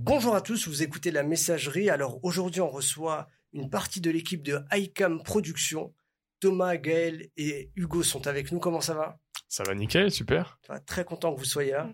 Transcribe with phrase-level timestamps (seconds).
[0.00, 1.90] Bonjour à tous, vous écoutez la messagerie.
[1.90, 5.92] Alors aujourd'hui, on reçoit une partie de l'équipe de iCam Productions.
[6.38, 8.60] Thomas, Gaël et Hugo sont avec nous.
[8.60, 9.18] Comment ça va?
[9.48, 10.60] Ça va nickel, super.
[10.86, 11.90] Très content que vous soyez là.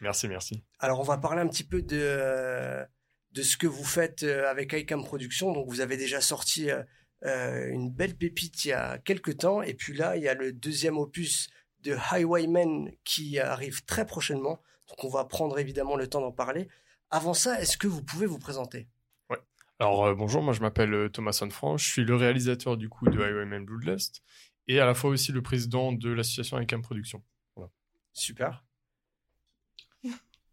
[0.00, 0.64] Merci, merci.
[0.78, 2.86] Alors on va parler un petit peu de,
[3.32, 5.52] de ce que vous faites euh, avec iCam Productions.
[5.52, 6.82] Donc vous avez déjà sorti euh,
[7.26, 9.60] euh, une belle pépite il y a quelques temps.
[9.60, 11.50] Et puis là, il y a le deuxième opus
[11.82, 14.62] de Highwaymen qui arrive très prochainement.
[14.88, 16.66] Donc on va prendre évidemment le temps d'en parler.
[17.10, 18.88] Avant ça, est-ce que vous pouvez vous présenter?
[19.30, 19.38] Ouais.
[19.78, 23.64] Alors bonjour, moi je m'appelle Thomas Sanfranc, je suis le réalisateur du coup de Highwaymen
[23.64, 24.22] Bloodlust
[24.68, 27.22] et à la fois aussi le président de l'association iCam Productions.
[27.54, 27.70] Voilà.
[28.12, 28.64] Super.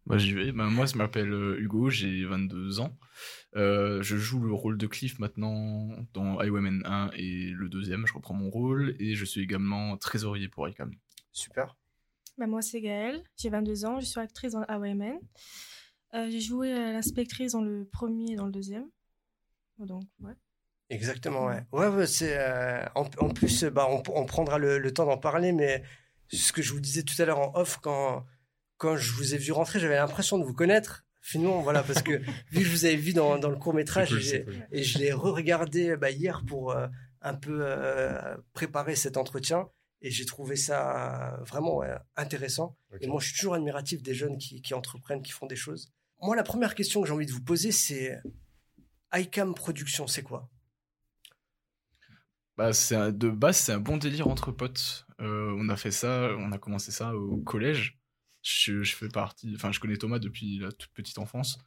[0.06, 0.52] Moi, j'y vais.
[0.52, 2.98] Ben, moi, je m'appelle Hugo, j'ai 22 ans.
[3.56, 8.12] Euh, je joue le rôle de Cliff maintenant dans Highwaymen 1 et le deuxième, je
[8.12, 10.92] reprends mon rôle et je suis également trésorier pour ICAM.
[11.32, 11.76] Super.
[12.36, 15.18] Bah, moi, c'est Gaëlle, j'ai 22 ans, je suis actrice dans Highwaymen.
[16.14, 18.88] Euh, j'ai joué l'inspectrice dans le premier et dans le deuxième.
[19.78, 20.34] Donc, ouais.
[20.90, 21.64] Exactement, ouais.
[21.72, 25.82] Ouais, c'est, euh, en, plus, bah, on, prendra le, le temps d'en parler, mais
[26.30, 28.24] ce que je vous disais tout à l'heure en off, quand,
[28.76, 31.04] quand je vous ai vu rentrer, j'avais l'impression de vous connaître.
[31.22, 32.12] Finalement, voilà, parce que
[32.50, 34.12] vu que je vous avais vu dans, dans le court métrage
[34.70, 36.86] et, je l'ai re-regardé bah, hier pour euh,
[37.22, 39.68] un peu euh, préparer cet entretien
[40.02, 41.80] et j'ai trouvé ça vraiment
[42.14, 42.76] intéressant.
[43.00, 45.93] Et moi, je suis toujours admiratif des jeunes qui, qui, entreprennent, qui font des choses.
[46.24, 48.18] Moi, la première question que j'ai envie de vous poser, c'est
[49.12, 50.50] ICAM Production, c'est quoi?
[52.56, 55.06] Bah, c'est de base, c'est un bon délire entre potes.
[55.20, 57.98] Euh, on a fait ça, on a commencé ça au collège
[58.44, 61.58] je, fais partie, enfin, je connais Thomas depuis la toute petite enfance.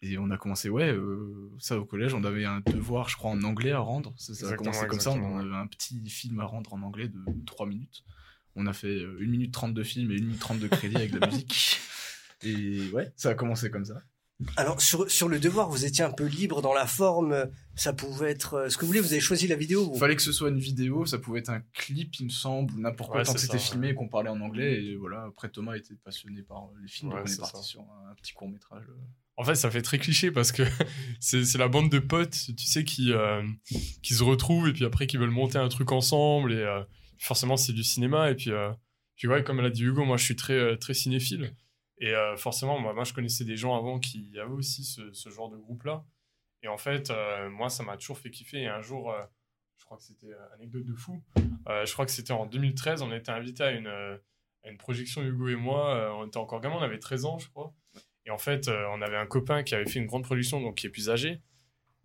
[0.00, 3.30] Et on a commencé, ouais, euh, ça au collège, on avait un devoir, je crois,
[3.30, 4.14] en anglais à rendre.
[4.16, 7.44] Ça, a commencé comme ça, on avait un petit film à rendre en anglais de
[7.46, 8.04] 3 minutes.
[8.54, 11.10] On a fait 1 minute 30 de film et 1 minute 30 de crédit avec
[11.10, 11.80] de la musique.
[12.42, 14.02] Et ouais, ça a commencé comme ça.
[14.56, 17.50] Alors sur, sur le devoir, vous étiez un peu libre dans la forme.
[17.74, 19.00] Ça pouvait être euh, ce que vous voulez.
[19.00, 19.90] Vous avez choisi la vidéo.
[19.94, 21.06] Il fallait que ce soit une vidéo.
[21.06, 23.24] Ça pouvait être un clip, il me semble, ou n'importe quoi.
[23.24, 24.84] tant que c'était filmé et qu'on parlait en anglais.
[24.84, 25.24] Et voilà.
[25.24, 27.12] Après Thomas était passionné par les films.
[27.12, 28.84] on est parti sur un, petit court métrage.
[29.36, 30.62] En fait, ça fait très cliché parce que
[31.20, 33.42] c'est la bande de potes, tu sais, qui euh,
[34.02, 36.82] qui se retrouvent et puis après qui veulent monter un truc ensemble et euh,
[37.18, 38.50] forcément c'est du cinéma et puis
[39.16, 41.52] puis ouais, comme l'a dit Hugo, moi je suis très très cinéphile.
[42.00, 45.50] Et euh, forcément, moi, je connaissais des gens avant qui avaient aussi ce, ce genre
[45.50, 46.04] de groupe-là.
[46.62, 48.62] Et en fait, euh, moi, ça m'a toujours fait kiffer.
[48.62, 49.22] Et un jour, euh,
[49.78, 51.22] je crois que c'était anecdote de fou.
[51.66, 55.48] je crois que c'était en 2013, on était invité à une, à une projection, Hugo
[55.48, 56.14] et moi.
[56.16, 57.74] on était encore gamin, on avait 13 ans, je crois.
[58.26, 60.86] Et en fait, on avait un copain qui avait fait une grande production, donc qui
[60.86, 61.40] est plus âgé.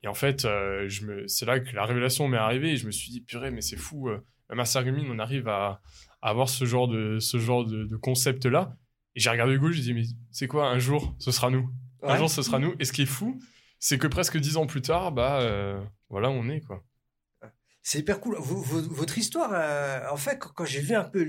[0.03, 1.27] Et en fait, je me...
[1.27, 2.71] c'est là que la révélation m'est arrivée.
[2.71, 4.09] Et je me suis dit, purée, mais c'est fou.
[4.49, 5.81] même à Sarreguemines, on arrive à,
[6.21, 8.77] avoir ce genre de, ce genre de concept-là.
[9.15, 11.69] Et j'ai regardé Hugo, j'ai dit, mais c'est quoi, un jour, ce sera nous?
[12.01, 12.75] Un jour, ce sera nous.
[12.79, 13.39] Et ce qui est fou,
[13.79, 16.83] c'est que presque dix ans plus tard, bah, euh, voilà, on est, quoi.
[17.81, 18.37] C'est hyper cool.
[18.39, 21.21] votre histoire, euh, en fait, quand, j'ai vu un peu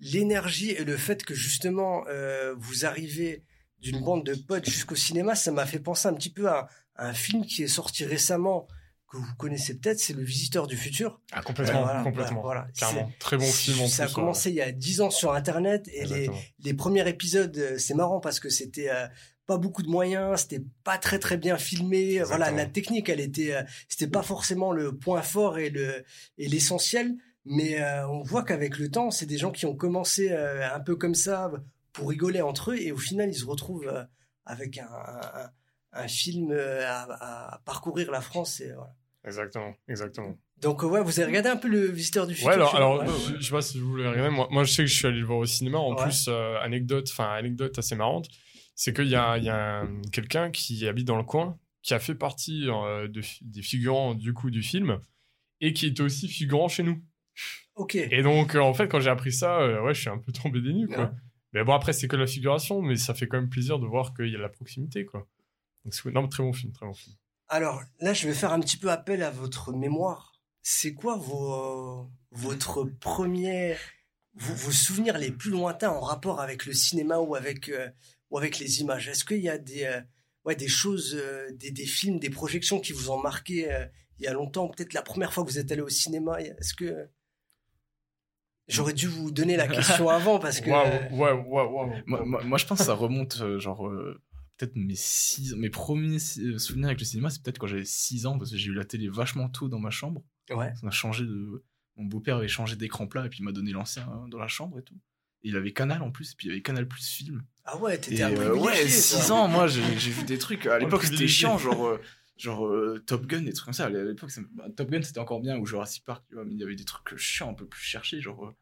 [0.00, 3.44] l'énergie et le fait que justement euh, vous arrivez
[3.78, 7.14] d'une bande de potes jusqu'au cinéma, ça m'a fait penser un petit peu à, un
[7.14, 8.66] film qui est sorti récemment
[9.10, 11.20] que vous connaissez peut-être, c'est Le Visiteur du Futur.
[11.32, 12.42] Ah, complètement, complètement.
[12.42, 12.68] Voilà,
[13.18, 16.06] Très bon film en Ça a commencé il y a dix ans sur Internet et
[16.06, 19.08] les, les, premiers épisodes, euh, c'est marrant parce que c'était euh,
[19.46, 22.22] pas beaucoup de moyens, c'était pas très très bien filmé.
[22.22, 26.04] Voilà, la technique, elle était, euh, c'était pas forcément le point fort et le
[26.38, 30.80] et l'essentiel, mais on voit qu'avec le temps, c'est des gens qui ont commencé un
[30.80, 31.50] peu comme ça
[31.92, 33.92] pour rigoler entre eux et au final, ils se retrouvent
[34.44, 35.50] avec un, un,
[35.92, 38.94] un film à, à, parcourir la France et voilà.
[39.24, 40.38] Exactement, exactement.
[40.60, 43.44] Donc, ouais, vous avez regardé un peu le Visiteur du Futur Ouais, alors, alors je,
[43.44, 44.30] sais pas si vous voulez regarder.
[44.30, 45.78] Moi, moi, je sais que je suis allé le voir au cinéma.
[45.78, 48.28] En plus, euh, anecdote, enfin, anecdote assez marrante,
[48.74, 52.14] c'est qu'il y a, y a quelqu'un qui habite dans le coin, qui a fait
[52.14, 54.98] partie euh, de, des figurants du coup du film,
[55.60, 57.02] et qui était aussi figurant chez nous.
[57.74, 57.94] Ok.
[57.96, 60.60] Et donc, euh, en fait, quand j'ai appris ça, ouais, je suis un peu tombé
[60.62, 61.12] des nues, quoi.
[61.52, 64.14] Mais bon, après, c'est que la figuration, mais ça fait quand même plaisir de voir
[64.14, 65.26] qu'il y a la proximité, quoi.
[65.84, 67.16] Donc, non, très bon film, très bon film.
[67.52, 70.40] Alors là, je vais faire un petit peu appel à votre mémoire.
[70.62, 73.76] C'est quoi vos, votre premier,
[74.34, 77.90] vos, souvenirs les plus lointains en rapport avec le cinéma ou avec, euh,
[78.30, 79.08] ou avec les images?
[79.08, 80.00] Est-ce qu'il y a des, euh,
[80.44, 83.68] ouais, des choses, euh, des, des, films, des projections qui vous ont marqué
[84.20, 84.68] il y a longtemps?
[84.68, 87.08] Peut-être la première fois que vous êtes allé au cinéma Est-ce que
[88.68, 90.70] J'aurais dû vous donner la question avant parce que.
[90.70, 93.90] Ouais, ouais, ouais, moi, moi, je pense que ça remonte genre
[94.60, 98.26] peut-être mes six, mes premiers euh, souvenirs avec le cinéma, c'est peut-être quand j'avais 6
[98.26, 100.22] ans, parce que j'ai eu la télé vachement tôt dans ma chambre.
[100.50, 100.72] Ouais.
[100.82, 101.64] On a changé de.
[101.96, 104.48] Mon beau-père avait changé d'écran plat et puis il m'a donné l'ancien hein, dans la
[104.48, 104.94] chambre et tout.
[105.42, 107.42] Et il avait Canal en plus, et puis il y avait Canal Plus Film.
[107.64, 109.20] Ah ouais, t'étais un euh, privilégié, ouais, ça.
[109.22, 110.66] 6 ans, moi j'ai vu des trucs.
[110.66, 112.00] À l'époque c'était chiant, genre, euh,
[112.36, 113.86] genre euh, Top Gun, des trucs comme ça.
[113.86, 116.60] À l'époque, bah, Top Gun c'était encore bien, ou Jurassic Park, tu vois, mais il
[116.60, 118.20] y avait des trucs chiants, un peu plus cherchés.
[118.20, 118.54] Genre, euh,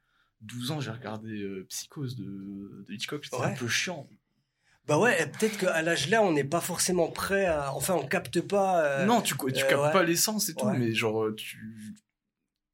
[0.42, 2.24] 12 ans, j'ai regardé euh, Psychose de,
[2.86, 3.46] de Hitchcock, c'était Ouais.
[3.46, 4.08] un peu chiant.
[4.88, 7.75] Bah ouais, peut-être qu'à l'âge là, on n'est pas forcément prêt à.
[7.75, 8.85] Enfin, on capte pas.
[8.85, 9.93] euh, non, tu, tu euh, captes ouais.
[9.93, 10.79] pas l'essence et tout, Ouais.
[10.79, 11.94] mais genre, euh, tu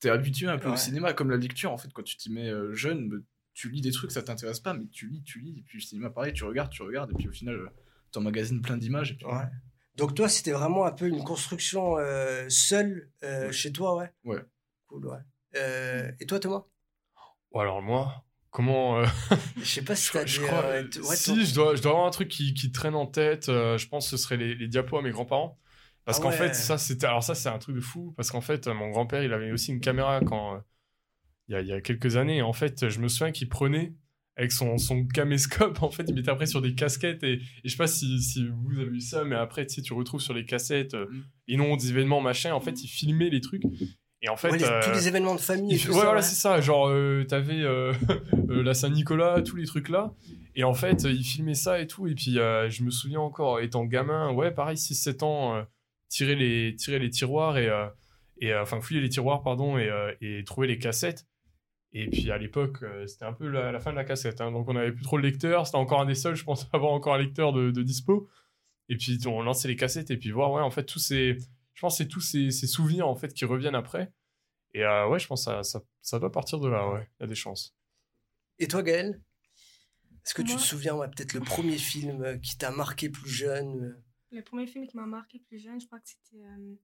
[0.00, 0.74] t'es habitué un peu Ouais.
[0.74, 3.16] au cinéma, comme la lecture en fait, quand tu t'y mets jeune, bah,
[3.52, 5.82] tu lis des trucs, ça t'intéresse pas, mais tu lis, tu lis, et puis le
[5.84, 7.70] cinéma pareil, tu regardes, tu regardes, et puis au final,
[8.12, 9.46] t'emmagasines plein d'images, et puis Ouais.
[9.96, 13.52] Donc toi, c'était vraiment un peu une construction euh, seule euh, Ouais.
[13.52, 14.12] chez toi, ouais?
[14.24, 14.42] Ouais.
[14.88, 15.18] Cool, ouais.
[15.56, 16.64] Euh, et toi, Thomas?
[17.52, 18.98] Ou alors moi, comment.
[19.00, 19.06] euh,
[19.58, 20.64] Je sais pas si je, t'as je des, crois.
[20.64, 23.48] euh, ouais, si, je dois, je dois avoir un truc qui, qui traîne en tête.
[23.50, 25.58] euh, je pense que ce serait les, les diapos à mes grands-parents.
[26.06, 26.36] Parce Ah qu'en ouais.
[26.38, 27.06] fait, ça, c'était.
[27.06, 28.12] Alors, ça, c'est un truc de fou.
[28.16, 30.54] Parce qu'en fait, euh, mon grand-père, il avait aussi une caméra quand.
[30.54, 30.58] euh,
[31.48, 32.38] il y, a, il y a quelques années.
[32.38, 33.92] Et en fait, je me souviens qu'il prenait
[34.36, 35.82] avec son, son caméscope.
[35.82, 37.22] En fait, il mettait après sur des casquettes.
[37.22, 39.82] Et, et je sais pas si, si vous avez vu ça, mais après, tu sais,
[39.82, 41.06] tu retrouves sur les cassettes euh,
[41.48, 41.56] Mm.
[41.56, 42.52] noms des événements, machin.
[42.54, 43.62] En fait, il filmait les trucs.
[44.24, 44.50] Et en fait.
[44.50, 45.74] ouais, les- euh, tous les événements de famille.
[45.74, 46.22] et tout ouais, ça, voilà, ouais.
[46.22, 46.60] c'est ça.
[46.60, 47.92] Genre, euh, t'avais euh,
[48.50, 50.12] euh, la Saint-Nicolas, tous les trucs là.
[50.56, 52.06] Et en fait, euh, il filmait ça et tout.
[52.06, 55.62] Et puis, euh, je me souviens encore, étant gamin, ouais, pareil, 6-7 ans, euh,
[56.08, 57.68] tirer, les, tirer les tiroirs et.
[57.68, 57.86] euh,
[58.40, 61.24] et euh, enfin, fouiller les tiroirs, pardon, et, euh, et trouver les cassettes.
[61.92, 64.40] Et puis, à l'époque, euh, c'était un peu la, la fin de la cassette.
[64.40, 64.50] hein.
[64.50, 65.66] donc, on n'avait plus trop le lecteur.
[65.66, 68.28] C'était encore un des seuls, je pense, à avoir encore un lecteur de, de dispo.
[68.88, 71.36] Et puis, on lançait les cassettes et puis voir, ouais, en fait, tous ces.
[71.74, 74.12] Je pense que c'est tous ces, ces souvenirs, en fait, qui reviennent après.
[74.74, 77.08] Et euh, ouais, je pense que ça, ça, ça doit partir de là, ouais.
[77.18, 77.76] Il y a des chances.
[78.58, 79.20] Et toi, Gaël
[80.24, 83.28] Est-ce que tu te souviens, ouais, peut-être le premier film euh, qui t'a marqué plus
[83.30, 86.74] jeune euh, Le premier film qui m'a marqué plus jeune, je crois que c'était euh,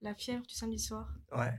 [0.00, 1.08] La fièvre du samedi soir.
[1.32, 1.52] Ouais.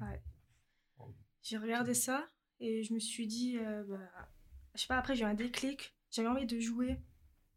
[1.42, 2.28] J'ai regardé ça
[2.60, 3.98] et je me suis dit, euh, bah,
[4.76, 5.96] je sais pas, après j'ai eu un déclic.
[6.12, 6.98] J'avais envie de jouer,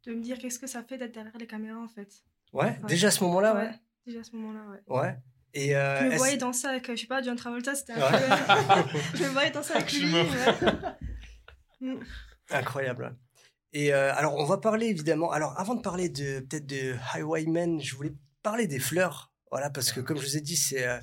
[0.05, 2.23] de me dire qu'est-ce que ça fait d'être derrière les caméras en fait.
[2.53, 2.87] Ouais, Ouais.
[2.89, 3.71] déjà à ce moment-là, ouais.
[4.07, 5.01] Déjà à ce moment-là, ouais.
[5.01, 5.17] Ouais.
[5.55, 8.01] Et euh, je me voyais danser avec, euh, je sais pas, John Travolta, c'était un
[8.01, 8.19] Ouais.
[8.91, 8.99] peu.
[9.15, 10.13] je me voyais danser avec lui.
[10.13, 10.27] ouais.
[11.81, 11.97] Mm.
[12.51, 13.17] Incroyable.
[13.73, 15.33] Et euh, alors, on va parler évidemment.
[15.33, 18.13] Alors, avant de parler de peut-être de Highwaymen, je voulais
[18.45, 19.33] parler des fleurs.
[19.51, 21.01] Voilà, parce que comme je vous ai dit, c'est euh,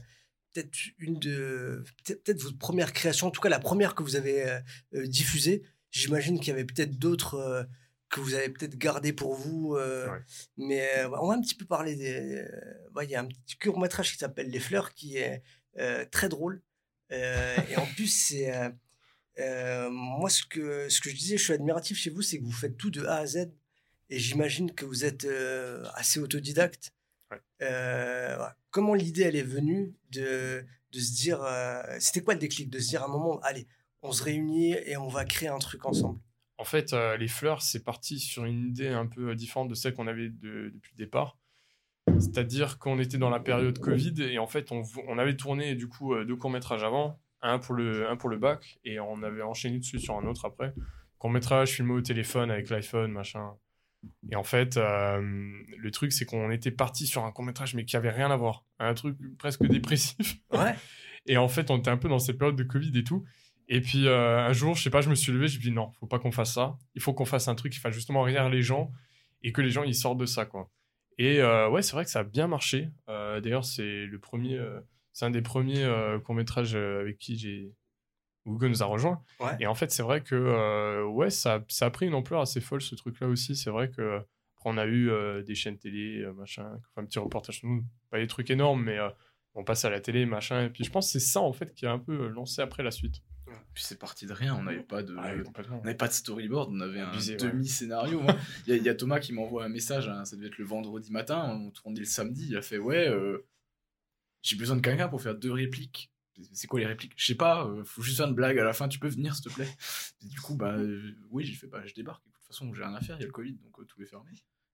[0.54, 1.84] peut-être une de.
[2.06, 4.60] Peut-être votre première création, en tout cas la première que vous avez
[4.94, 5.64] diffusée.
[5.92, 7.64] J'imagine qu'il y avait peut-être d'autres euh,
[8.10, 9.76] que vous avez peut-être gardées pour vous.
[9.76, 10.20] euh, Ouais.
[10.58, 12.14] Mais euh, on va un petit peu parler des.
[12.38, 15.44] euh, Il y a un petit court-métrage qui s'appelle Les fleurs qui est
[15.78, 16.62] euh, très drôle.
[17.12, 18.52] Et en plus, c'est.
[19.92, 22.52] moi, ce que, ce que je disais, je suis admiratif chez vous, c'est que vous
[22.52, 23.52] faites tout de A à Z.
[24.12, 25.28] Et j'imagine que vous êtes
[25.94, 26.92] assez autodidacte.
[27.32, 27.40] Ouais.
[28.72, 31.40] Comment l'idée, elle est venue de, de se dire.
[32.00, 33.68] C'était quoi le déclic De se dire à un moment, allez,
[34.02, 36.20] on se réunit et on va créer un truc ensemble?
[36.60, 39.94] En fait, euh, les fleurs, c'est parti sur une idée un peu différente de celle
[39.94, 41.38] qu'on avait de- depuis le départ.
[42.20, 46.14] C'est-à-dire qu'on était dans la période Covid et en fait, on, avait tourné du coup
[46.14, 49.80] euh, deux courts-métrages avant, un pour, le, un pour le bac et on avait enchaîné
[49.80, 50.74] dessus sur un autre après.
[51.18, 53.54] Court-métrage filmé au téléphone avec l'iPhone, machin.
[54.30, 57.96] Et en fait, euh, le truc, c'est qu'on était parti sur un court-métrage mais qui
[57.96, 58.66] avait rien à voir.
[58.80, 60.42] Un truc presque dépressif.
[60.52, 60.76] Ouais.
[61.26, 63.24] Et en fait, on était un peu dans cette période de Covid et tout.
[63.72, 65.70] Et puis euh, un jour, je sais pas, je me suis levé, je me suis
[65.70, 66.78] dit non, faut pas qu'on fasse ça.
[66.96, 68.92] Il faut qu'on fasse un truc qui fasse justement rire les gens
[69.44, 70.70] et que les gens ils sortent de ça quoi.
[71.20, 72.90] Et euh, ouais, c'est vrai que ça a bien marché.
[73.10, 74.80] Euh, D'ailleurs, c'est le premier, euh,
[75.12, 75.86] c'est un des premiers
[76.24, 77.76] courts métrages avec qui j'ai
[78.46, 79.22] Hugo nous a rejoint.
[79.40, 79.52] Ouais.
[79.60, 82.82] Et en fait, c'est vrai que ouais, ça, ça a pris une ampleur assez folle
[82.82, 83.56] ce truc-là aussi.
[83.56, 84.18] C'est vrai que
[84.56, 85.12] après, on a eu
[85.44, 88.98] des chaînes télé, machin, un petit reportage nous, pas des trucs énormes, mais
[89.56, 90.64] on passe à la télé, machin.
[90.64, 92.82] Et puis je pense que c'est ça en fait qui a un peu lancé après
[92.82, 93.22] la suite.
[93.74, 95.16] Puis c'est parti de rien, on n'avait pas de.
[95.16, 98.22] On n'avait pas de storyboard, on avait un Abusé, demi-scénario.
[98.22, 98.36] Moi,
[98.68, 100.58] Il y, a- il y a Thomas qui m'envoie un message, hein, ça devait être
[100.58, 103.46] le vendredi matin, on tournait le samedi, il a fait Ouais, euh,
[104.42, 106.12] j'ai besoin de quelqu'un pour faire deux répliques.
[106.54, 107.14] C'est quoi les répliques?
[107.18, 109.36] Je sais pas, euh, faut juste faire une blague à la fin, tu peux venir
[109.36, 109.70] s'il te plaît?
[110.24, 112.84] Et Du coup, bah euh, oui, j'ai fait Bah je débarque, de toute façon, j'ai
[112.84, 114.32] rien à faire, il y a le Covid, donc euh, tout est fermé.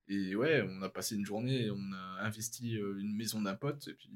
[0.08, 3.94] Et ouais, on a passé une journée, on a investi une maison d'un pote, et
[3.96, 4.12] puis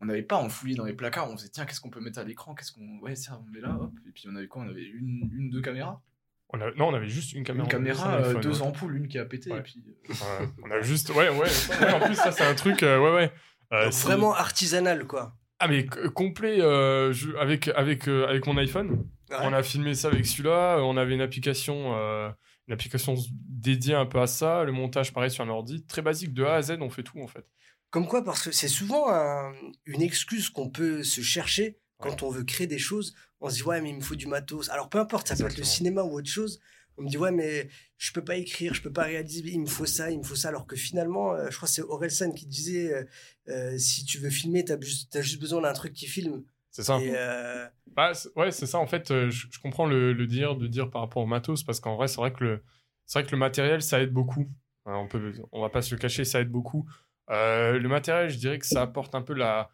[0.00, 2.00] on n'avait pas, on fouillait dans les placards, on se disait Tiens, qu'est-ce qu'on peut
[2.00, 2.98] mettre à l'écran Qu'est-ce qu'on.
[3.00, 3.92] Ouais, ça, on met là, hop.
[4.06, 6.02] Et puis on avait quoi On avait une, une deux caméras
[6.50, 6.70] On a...
[6.72, 7.64] Non, on avait juste une caméra.
[7.64, 8.66] une caméra, euh, iPhone, deux ouais.
[8.66, 9.58] ampoules, une qui a pété, Ouais.
[9.58, 9.82] et puis.
[10.10, 11.10] euh, on a juste.
[11.10, 11.38] Ouais, ouais.
[11.80, 12.82] ouais, en plus, ça, c'est un truc.
[12.82, 13.32] euh, ouais, ouais.
[13.72, 15.34] Euh, Donc, vraiment artisanal, quoi.
[15.60, 19.06] Ah, mais complet euh, je- avec, avec, euh, avec mon iPhone.
[19.30, 19.36] Ouais.
[19.42, 20.78] On a filmé ça avec celui-là.
[20.80, 22.28] On avait une application, euh,
[22.68, 23.14] une application
[23.48, 24.64] dédiée un peu à ça.
[24.64, 25.86] Le montage, pareil, sur un ordi.
[25.86, 27.46] Très basique, de A à Z, on fait tout en fait.
[27.94, 29.54] Comme quoi, parce que c'est souvent un-
[29.86, 33.62] une excuse qu'on peut se chercher Quand on veut créer des choses, on se dit
[33.62, 34.68] ouais mais il me faut du matos.
[34.68, 36.58] Alors peu importe, ça peut être le cinéma ou autre chose.
[36.96, 39.66] On me dit ouais mais je peux pas écrire, je peux pas réaliser, il me
[39.66, 40.48] faut ça, il me faut ça.
[40.48, 43.04] Alors que finalement, euh, je crois que c'est Orelsan qui disait euh,
[43.48, 46.42] euh, si tu veux filmer, juste, as juste besoin d'un truc qui filme.
[46.72, 46.98] C'est ça.
[47.00, 48.78] Et, euh, Bah, ouais, c'est ça.
[48.80, 51.62] En fait, euh, je, je comprends le, le dire, de dire par rapport au matos,
[51.62, 52.62] parce qu'en vrai, c'est vrai que le,
[53.06, 54.46] c'est vrai que le matériel, ça aide beaucoup.
[54.84, 56.84] Hein, on peut, on va pas se le cacher, ça aide beaucoup.
[57.30, 59.70] Euh, le matériel, je dirais que ça apporte un peu la,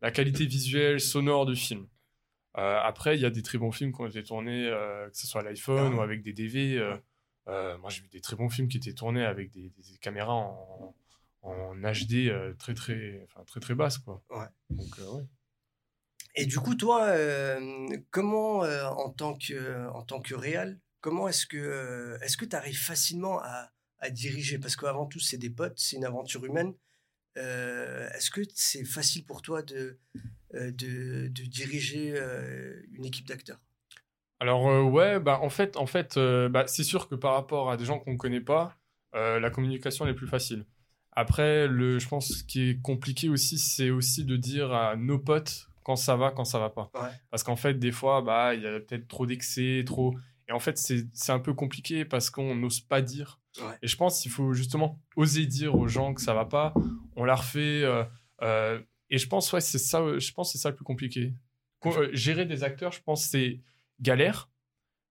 [0.00, 1.88] la qualité visuelle, sonore du film.
[2.58, 5.16] Euh, après, il y a des très bons films qui ont été tournés, euh, que
[5.16, 6.78] ce soit à l'iPhone ou avec des DV.
[7.46, 10.94] moi, j'ai vu des très bons films qui étaient tournés avec des, des caméras en,
[11.42, 14.22] en HD très très, enfin, très très basse, quoi.
[14.30, 14.46] Ouais.
[14.70, 15.24] Donc, ouais.
[16.34, 17.14] Et du coup, toi,
[18.10, 22.80] comment, en tant que, en tant que réal, comment est-ce que, est-ce que tu arrives
[22.80, 24.58] facilement à, à diriger?
[24.58, 26.74] Parce qu'avant tout, c'est des potes, c'est une aventure humaine.
[27.38, 29.98] Euh, est-ce que c'est facile pour toi de,
[30.54, 33.60] euh, de, de diriger euh, une équipe d'acteurs?
[34.40, 37.70] Alors euh, ouais, bah en fait, en fait, euh, bah, c'est sûr que par rapport
[37.70, 38.76] à des gens qu'on ne connaît pas,
[39.14, 40.64] la communication est plus facile.
[41.12, 45.18] Après, le, je pense ce qui est compliqué aussi, c'est aussi de dire à nos
[45.18, 46.90] potes quand ça va, quand ça va pas.
[46.94, 47.10] Ouais.
[47.30, 50.14] Parce qu'en fait, des fois, bah il y a peut-être trop d'excès, trop.
[50.48, 53.40] Et en fait, c'est c'est un peu compliqué parce qu'on n'ose pas dire.
[53.58, 53.76] Ouais.
[53.82, 56.72] Et je pense qu'il faut justement oser dire aux gens que ça va pas.
[57.16, 57.82] On la refait.
[57.84, 58.04] euh,
[58.42, 60.00] euh, et je pense ouais, c'est ça.
[60.18, 61.34] Je pense c'est ça le plus compliqué.
[61.80, 63.60] Co- euh, gérer des acteurs, je pense, c'est
[64.00, 64.48] galère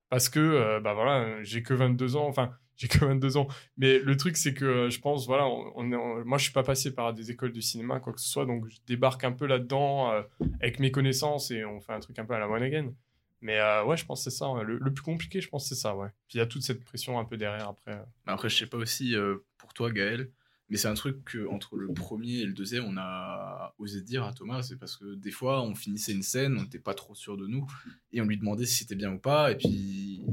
[0.10, 4.18] parce que bah voilà j'ai que 22 ans enfin j'ai que 22 ans mais le
[4.18, 5.84] truc c'est que je pense voilà on,
[6.26, 8.68] moi je suis pas passé par des écoles de cinéma quoi que ce soit donc
[8.68, 10.12] je débarque un peu là-dedans
[10.60, 12.92] avec mes connaissances et on fait un truc un peu à la one again
[13.40, 15.96] mais ouais je pense que c'est ça le, plus compliqué je pense que c'est ça
[15.96, 18.04] ouais puis il y a toute cette pression un peu derrière après euh.
[18.26, 19.16] Après, je sais pas aussi
[19.58, 20.30] pour toi, Gaël,
[20.72, 24.24] mais c'est un truc que entre le premier et le deuxième, on a osé dire
[24.24, 27.14] à Thomas, c'est parce que des fois, on finissait une scène, on n'était pas trop
[27.14, 27.68] sûr de nous,
[28.12, 30.24] et on lui demandait si c'était bien ou pas, et puis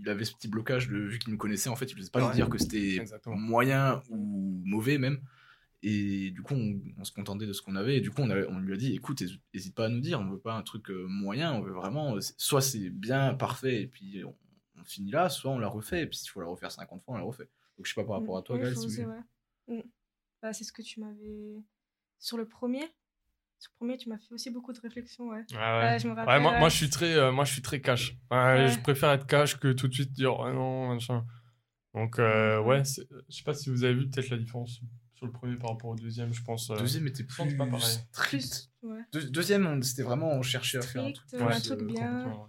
[0.00, 2.20] il avait ce petit blocage de vu qu'il nous connaissait, en fait, il ne pas
[2.20, 2.28] Ouais.
[2.28, 3.36] nous dire que c'était Exactement.
[3.38, 5.18] moyen ou mauvais même.
[5.86, 7.98] Et du coup, on, on se contentait de ce qu'on avait.
[7.98, 9.22] Et du coup, on, a- on lui a dit, écoute,
[9.54, 12.16] n'hésite pas à nous dire, on veut pas un truc euh, moyen, on veut vraiment,
[12.16, 14.34] euh, soit c'est bien, parfait, et puis on,
[14.80, 17.14] on finit là, soit on la refait, et puis s'il faut la refaire 50 fois,
[17.14, 17.48] on la refait.
[17.76, 19.04] Donc je sais pas par rapport à toi, vous- ouais.
[19.68, 19.80] Mm.
[20.42, 21.62] Bah, c'est ce que tu m'avais.
[22.18, 22.80] Sur le premier
[23.58, 25.44] Sur le premier, tu m'as fait aussi beaucoup de réflexions, ouais.
[25.52, 25.98] Ouais, ouais.
[25.98, 26.40] Je me rappelle.
[26.42, 26.58] moi, ouais.
[26.58, 28.12] moi, je suis très, euh, moi, je suis très cash.
[28.30, 28.68] Ouais, Ouais.
[28.68, 31.24] Je préfère être cash que tout de suite dire oh non, machin.
[31.94, 32.82] Donc, euh, Ouais.
[32.84, 33.02] je
[33.36, 34.80] sais pas si vous avez vu peut-être la différence
[35.14, 36.68] sur le premier par rapport au deuxième, je pense.
[36.70, 37.80] euh, Deuxième était je pense plus pas pareil.
[38.12, 38.70] strict.
[38.80, 39.04] Plus.
[39.12, 41.40] Deux- deuxième, c'était vraiment, on cherchait à faire un truc.
[41.40, 42.46] Un truc euh, bien.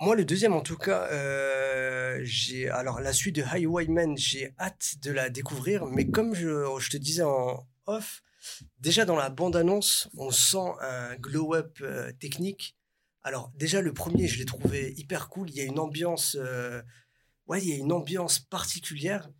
[0.00, 4.96] Moi, le deuxième, en tout cas, euh, j'ai alors la suite de Highwaymen, j'ai hâte
[5.02, 5.86] de la découvrir.
[5.86, 8.22] Mais comme je, je te disais en off,
[8.80, 12.76] déjà dans la bande-annonce, on sent un glow-up euh, technique.
[13.22, 15.48] Alors déjà, le premier, je l'ai trouvé hyper cool.
[15.50, 16.82] Il y a une ambiance, euh,
[17.46, 19.30] ouais, il y a une ambiance particulière.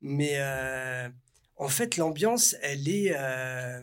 [0.00, 1.08] Mais euh,
[1.56, 3.82] en fait, l'ambiance, elle est, euh,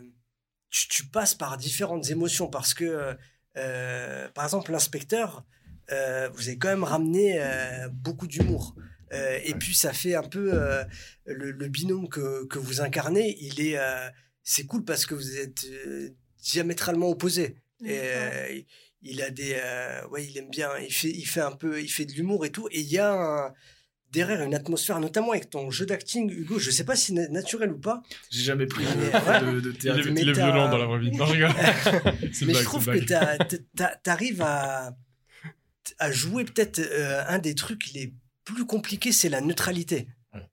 [0.70, 3.16] tu, tu passes par différentes émotions parce que,
[3.56, 5.44] euh, par exemple, l'inspecteur
[5.90, 8.74] euh, vous avez quand même ramené euh, beaucoup d'humour.
[9.12, 10.84] Euh, et puis ça fait un peu euh,
[11.26, 14.08] le, le binôme que, que vous incarnez, il est euh,
[14.42, 17.56] c'est cool parce que vous êtes euh, diamétralement opposés.
[17.84, 18.00] Et Ouais.
[18.00, 18.60] euh,
[19.02, 21.88] il a des euh, ouais, il aime bien, il fait il fait un peu il
[21.88, 23.52] fait de l'humour et tout et il y a un-
[24.12, 27.72] derrière une atmosphère notamment avec ton jeu d'acting Hugo, je sais pas si c'est naturel
[27.72, 29.52] ou pas, J'ai jamais pris Mais, de, ouais.
[29.54, 30.06] de, de Il théâtre.
[30.06, 31.10] est, mais il est violent dans la vraie vie.
[31.12, 31.50] Non, je rigole.
[32.42, 34.94] Mais blague, je trouve que t'arrives à,
[35.98, 38.12] à jouer peut-être euh, un des trucs les
[38.44, 40.08] plus compliqués, c'est la neutralité.
[40.34, 40.46] Ouais.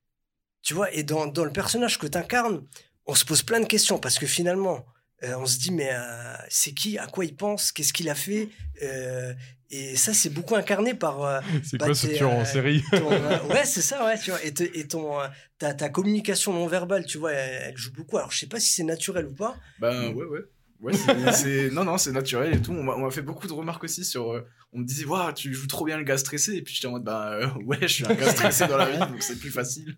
[0.62, 2.62] Tu vois, et dans, dans le personnage que tu incarnes,
[3.06, 4.86] on se pose plein de questions parce que finalement,
[5.24, 8.16] euh, on se dit, mais euh, c'est qui, à quoi il pense, qu'est-ce qu'il a
[8.16, 8.50] fait?
[8.84, 9.34] Euh,
[9.72, 12.84] Et ça, c'est beaucoup incarné par euh, C'est bah, quoi ce tueur en série?
[12.92, 13.10] ton,
[13.50, 14.44] ouais, c'est ça, ouais, tu vois.
[14.44, 15.12] Et, te- et ton,
[15.60, 18.18] ta, ta communication non verbale, tu vois, elle, elle joue beaucoup.
[18.18, 19.56] Alors, je sais pas si c'est naturel ou pas.
[19.80, 20.40] Ben ouais, ouais.
[20.82, 22.72] Ouais, c'est- c'est- non, non, c'est naturel et tout.
[22.72, 24.32] On m'a on m'a fait beaucoup de remarques aussi sur.
[24.32, 26.54] euh, on me disait, waouh, tu joues trop bien le gars stressé.
[26.56, 28.90] Et puis j'étais en mode, bah euh, ouais, je suis un gars stressé dans la
[28.90, 29.98] vie, donc c'est plus facile.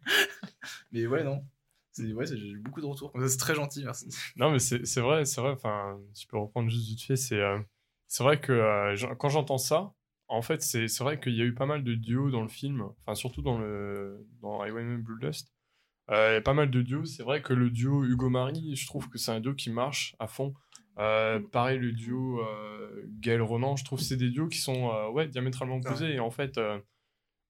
[0.91, 1.43] Mais ouais, non.
[1.91, 3.11] C'est- Ouais, j'ai eu beaucoup de retours.
[3.27, 4.09] C'est très gentil, merci.
[4.35, 5.51] Non, mais c'est vrai, c'est vrai.
[5.51, 7.59] Enfin, je peux reprendre juste vite fait, c'est euh,
[8.07, 9.93] c'est vrai que euh, quand j'entends ça,
[10.27, 12.83] en fait, c'est vrai qu'il y a eu pas mal de duos dans le film,
[13.01, 15.53] enfin, surtout dans, le, dans Highwayman Blue Dust.
[16.09, 17.05] Euh, il y a pas mal de duos.
[17.05, 20.27] C'est vrai que le duo Hugo-Marie, je trouve que c'est un duo qui marche à
[20.27, 20.53] fond.
[20.99, 24.89] Euh, pareil, le duo euh, Gaël Ronan, je trouve que c'est des duos qui sont
[25.13, 26.13] ouais, diamétralement opposés.
[26.13, 26.59] Et en fait,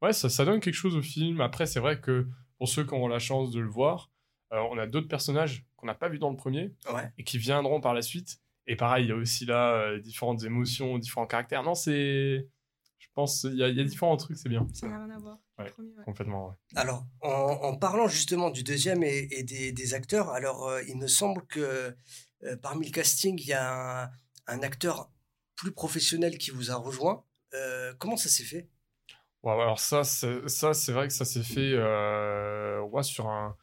[0.02, 1.42] ouais, ça, ça donne quelque chose au film.
[1.42, 4.12] Après, c'est vrai que pour ceux qui auront la chance de le voir,
[4.52, 7.12] on a d'autres personnages qu'on n'a pas vus dans le premier Ouais.
[7.18, 8.40] et qui viendront par la suite.
[8.68, 11.64] Et pareil, il y a aussi là euh, différentes émotions, différents caractères.
[11.64, 12.48] Non, c'est.
[13.00, 14.66] Je pense, il y, a, il y a différents trucs, c'est bien.
[14.74, 15.38] Ça n'a rien à voir.
[15.58, 15.70] le Ouais.
[15.72, 16.04] premier, ouais.
[16.06, 16.56] Complètement, ouais.
[16.76, 20.98] Alors, en, en parlant justement du deuxième et, et des, des acteurs, alors euh, il
[20.98, 21.94] me semble que
[22.44, 24.10] euh, parmi le casting, il y a un,
[24.48, 25.10] un acteur
[25.56, 27.24] plus professionnel qui vous a rejoint.
[27.54, 28.70] Euh, comment ça s'est fait?
[29.44, 33.58] Ouais, alors ça, c'est, ça, c'est vrai que ça s'est fait euh, ouais, sur un.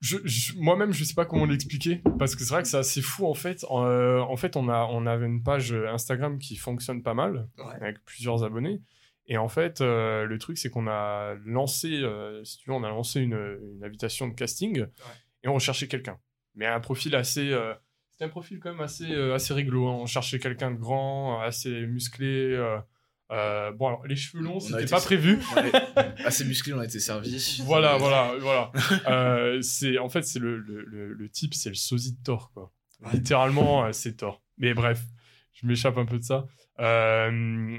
[0.00, 3.02] Je, je- moi-même, je sais pas comment l'expliquer parce que c'est vrai que c'est assez
[3.02, 3.64] fou en fait.
[3.68, 7.48] En, euh, en fait, on a, on avait une page Instagram qui fonctionne pas mal
[7.58, 7.74] Ouais.
[7.82, 8.80] avec plusieurs abonnés.
[9.26, 12.82] Et en fait, euh, le truc, c'est qu'on a lancé, euh, si tu veux, on
[12.82, 14.86] a lancé une, une invitation de casting
[15.44, 16.18] et on recherchait quelqu'un.
[16.54, 17.54] Mais un profil assez.
[18.10, 19.86] c'était un profil quand même assez, assez rigolo.
[19.86, 19.98] hein.
[20.00, 22.56] On cherchait quelqu'un de grand, assez musclé.
[23.30, 25.38] Euh, bon, alors, les cheveux longs, c'était pas prévu.
[26.24, 27.62] Assez musclé, on a été servi.
[27.64, 28.72] Voilà, voilà, voilà.
[29.08, 32.50] Euh, c'est, en fait, c'est le, le, le, le type, c'est le sosie de Thor,
[32.52, 32.72] quoi.
[33.04, 33.12] Ouais.
[33.14, 34.42] Littéralement, euh, c'est Thor.
[34.58, 35.00] Mais bref,
[35.54, 36.46] je m'échappe un peu de ça.
[36.80, 37.78] Euh,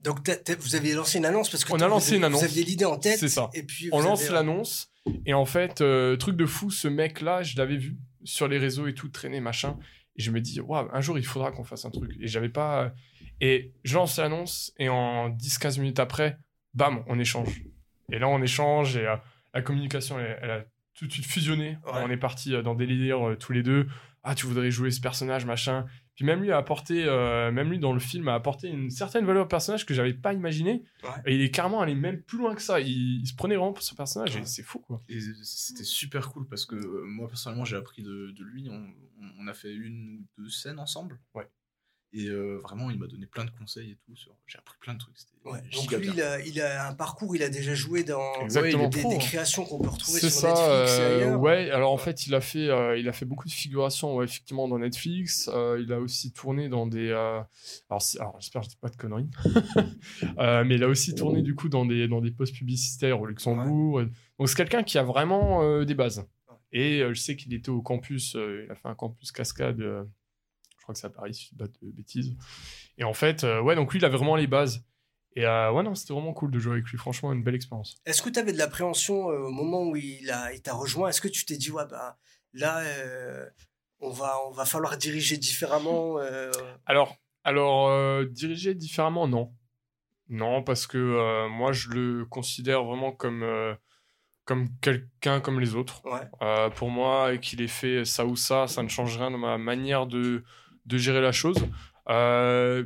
[0.00, 0.28] Donc,
[0.60, 2.40] vous aviez lancé une annonce parce que On a vous lancé aviez- une annonce.
[2.40, 3.18] Vous aviez l'idée en tête.
[3.18, 3.50] C'est ça.
[3.54, 4.90] Et puis on lance avez- l'annonce
[5.24, 8.58] et en fait euh, truc de fou ce mec là je l'avais vu sur les
[8.58, 9.78] réseaux et tout traîner machin
[10.16, 12.48] et je me dis waouh un jour il faudra qu'on fasse un truc et j'avais
[12.48, 12.92] pas
[13.40, 16.38] et je lance l'annonce et en 10-15 minutes après
[16.74, 17.62] bam on échange
[18.12, 19.16] et là on échange et euh,
[19.54, 20.64] la communication elle, elle a
[20.94, 21.92] tout de suite fusionné Ouais.
[22.04, 23.86] on est parti euh, dans des délires euh, tous les deux
[24.22, 27.78] ah tu voudrais jouer ce personnage machin puis même lui a apporté euh, même lui
[27.78, 31.10] dans le film a apporté une certaine valeur au personnage que j'avais pas imaginé Ouais.
[31.26, 33.72] et il est carrément allé même plus loin que ça il, il se prenait vraiment
[33.74, 36.74] pour ce personnage et c'est fou quoi Et c'était super cool parce que
[37.04, 38.68] moi personnellement j'ai appris de, de lui.
[38.70, 38.86] On,
[39.38, 41.18] on a fait une ou deux scènes ensemble.
[41.34, 41.46] Ouais.
[42.18, 44.16] Et euh, vraiment il m'a donné plein de conseils et tout.
[44.16, 45.14] sur- J'ai appris plein de trucs.
[45.44, 48.88] Ouais, Donc lui, il a, il a un parcours, il a déjà joué dans Exactement.
[48.88, 49.18] des, pro, des hein.
[49.18, 51.40] créations qu'on peut retrouver C'est sur ça, Netflix et euh, ailleurs.
[51.40, 51.70] ouais.
[51.70, 54.66] Alors en fait, il a fait, euh, il a fait beaucoup de figurations, ouais, effectivement,
[54.66, 55.48] dans Netflix.
[55.52, 57.10] Euh, il a aussi tourné dans des.
[57.10, 57.40] euh,
[57.90, 58.00] alors,
[58.40, 59.28] j'espère que je dis pas de conneries.
[60.38, 63.26] Euh, mais il a aussi tourné du coup dans des dans des postes publicitaires au
[63.26, 64.02] Luxembourg.
[64.38, 66.26] Donc c'est quelqu'un qui a vraiment euh, des bases.
[66.72, 68.34] Et euh, je sais qu'il était au campus.
[68.36, 69.82] euh, il a fait un campus cascade.
[70.86, 72.36] Je crois que c'est à Paris, si je dis pas de bêtises.
[72.96, 74.84] Et en fait, euh, ouais, donc lui, il a vraiment les bases.
[75.34, 76.96] Et euh, ouais, non, c'était vraiment cool de jouer avec lui.
[76.96, 77.96] Franchement, une belle expérience.
[78.06, 81.08] Est-ce que tu avais de l'appréhension euh, au moment où il a- il t'a rejoint?
[81.08, 82.16] Est-ce que tu t'es dit, ouais, bah
[82.52, 83.46] là, euh,
[83.98, 86.18] on, va, on va falloir diriger différemment
[86.86, 89.52] Alors, alors diriger différemment, non.
[90.28, 93.44] Non, parce que moi, je le considère vraiment comme,
[94.44, 96.00] comme quelqu'un comme les autres.
[96.04, 99.38] Ouais, Euh, pour moi, qu'il ait fait ça ou ça, ça ne change rien dans
[99.38, 100.44] ma manière de,
[100.86, 101.58] de gérer la chose.
[102.08, 102.84] Euh,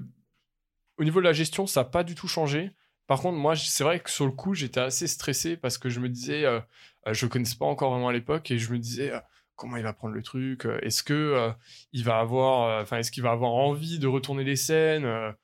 [0.98, 2.72] au niveau de la gestion, ça n'a pas du tout changé.
[3.10, 5.98] Par contre, moi, c'est vrai que sur le coup, j'étais assez stressé parce que je
[5.98, 6.60] me disais, euh,
[7.08, 9.18] euh, je ne connaissais pas encore vraiment à l'époque, et je me disais, euh,
[9.56, 11.50] comment il va prendre le truc Est-ce que
[11.92, 15.34] il va avoir, enfin, est-ce qu'il va avoir envie de retourner les scènes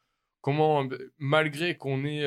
[0.42, 0.88] Comment,
[1.18, 2.24] malgré qu'on ait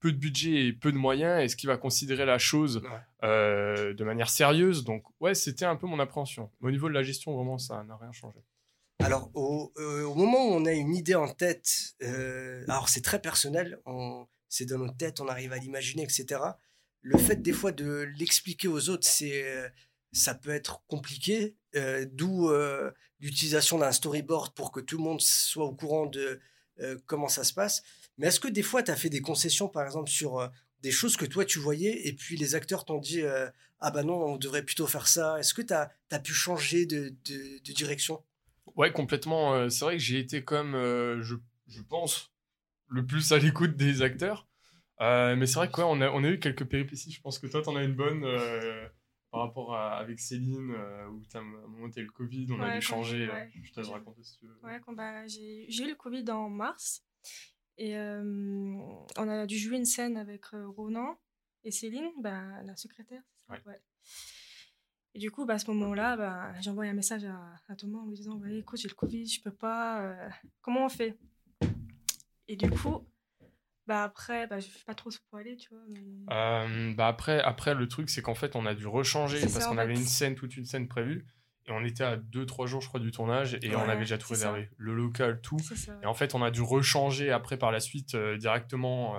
[0.00, 2.82] peu de budget et peu de moyens, est-ce qu'il va considérer la chose
[3.22, 4.82] de manière sérieuse?
[4.82, 6.50] Donc, ouais, c'était un peu mon appréhension.
[6.60, 8.40] Mais au niveau de la gestion, vraiment, ça n'a rien changé.
[9.04, 13.02] Alors, au, euh, au moment où on a une idée en tête, euh, alors c'est
[13.02, 16.40] très personnel, on- c'est dans notre tête, on arrive à l'imaginer, etc.
[17.02, 19.68] Le fait des fois de l'expliquer aux autres, c'est, euh,
[20.12, 21.54] ça peut être compliqué,
[22.12, 22.50] d'où
[23.20, 26.40] l'utilisation d'un storyboard pour que tout le monde soit au courant de
[27.06, 27.82] comment ça se passe.
[28.16, 30.48] Mais est-ce que des fois, tu as fait des concessions, par exemple, sur
[30.80, 33.22] des choses que toi tu voyais, et puis les acteurs t'ont dit,
[33.80, 35.38] ah bah non, on devrait plutôt faire ça.
[35.40, 35.90] Est-ce que tu as,
[36.20, 37.12] pu changer de-
[37.64, 38.22] de direction?
[38.76, 39.54] Ouais, complètement.
[39.54, 42.32] euh, c'est vrai que j'ai été comme, euh, je, je pense,
[42.88, 44.48] le plus à l'écoute des acteurs.
[45.00, 47.10] Euh, mais c'est vrai qu'on a, on a eu quelques péripéties.
[47.12, 48.88] Je pense que toi, t'en as une bonne euh,
[49.30, 50.72] par rapport à avec Céline,
[51.10, 53.28] où t'as monté le Covid, on a Ouais, dû quand- changer.
[53.28, 53.50] ouais.
[53.62, 54.56] Je te laisse raconter si tu veux.
[54.62, 57.02] Ouais, bah, j'ai eu le Covid en mars.
[57.76, 61.18] Et on a dû jouer une scène avec Ronan
[61.64, 63.22] et Céline, bah, la secrétaire.
[63.48, 63.58] Ouais.
[65.14, 68.00] Et du coup, bah, à ce moment-là, bah, j'ai envoyé un message à, à Thomas
[68.00, 70.02] en lui disant ouais, Écoute, j'ai le Covid, je peux pas.
[70.02, 70.28] euh,
[70.60, 71.16] comment on fait?
[72.48, 73.06] Et du coup,
[73.86, 75.84] bah, après, bah, je ne sais pas trop spoiler, tu vois.
[75.88, 76.00] Mais...
[76.32, 79.78] Euh, bah après, après, le truc, c'est qu'en fait, on a dû rechanger parce qu'on
[79.78, 81.26] avait une scène, toute une scène prévue.
[81.66, 83.56] Et on était à 2-3 jours, je crois, du tournage.
[83.62, 84.34] Et on avait déjà tout ça.
[84.34, 84.68] réservé.
[84.76, 85.56] Le local, tout.
[86.02, 89.16] Et en fait, on a dû rechanger après par la suite euh, directement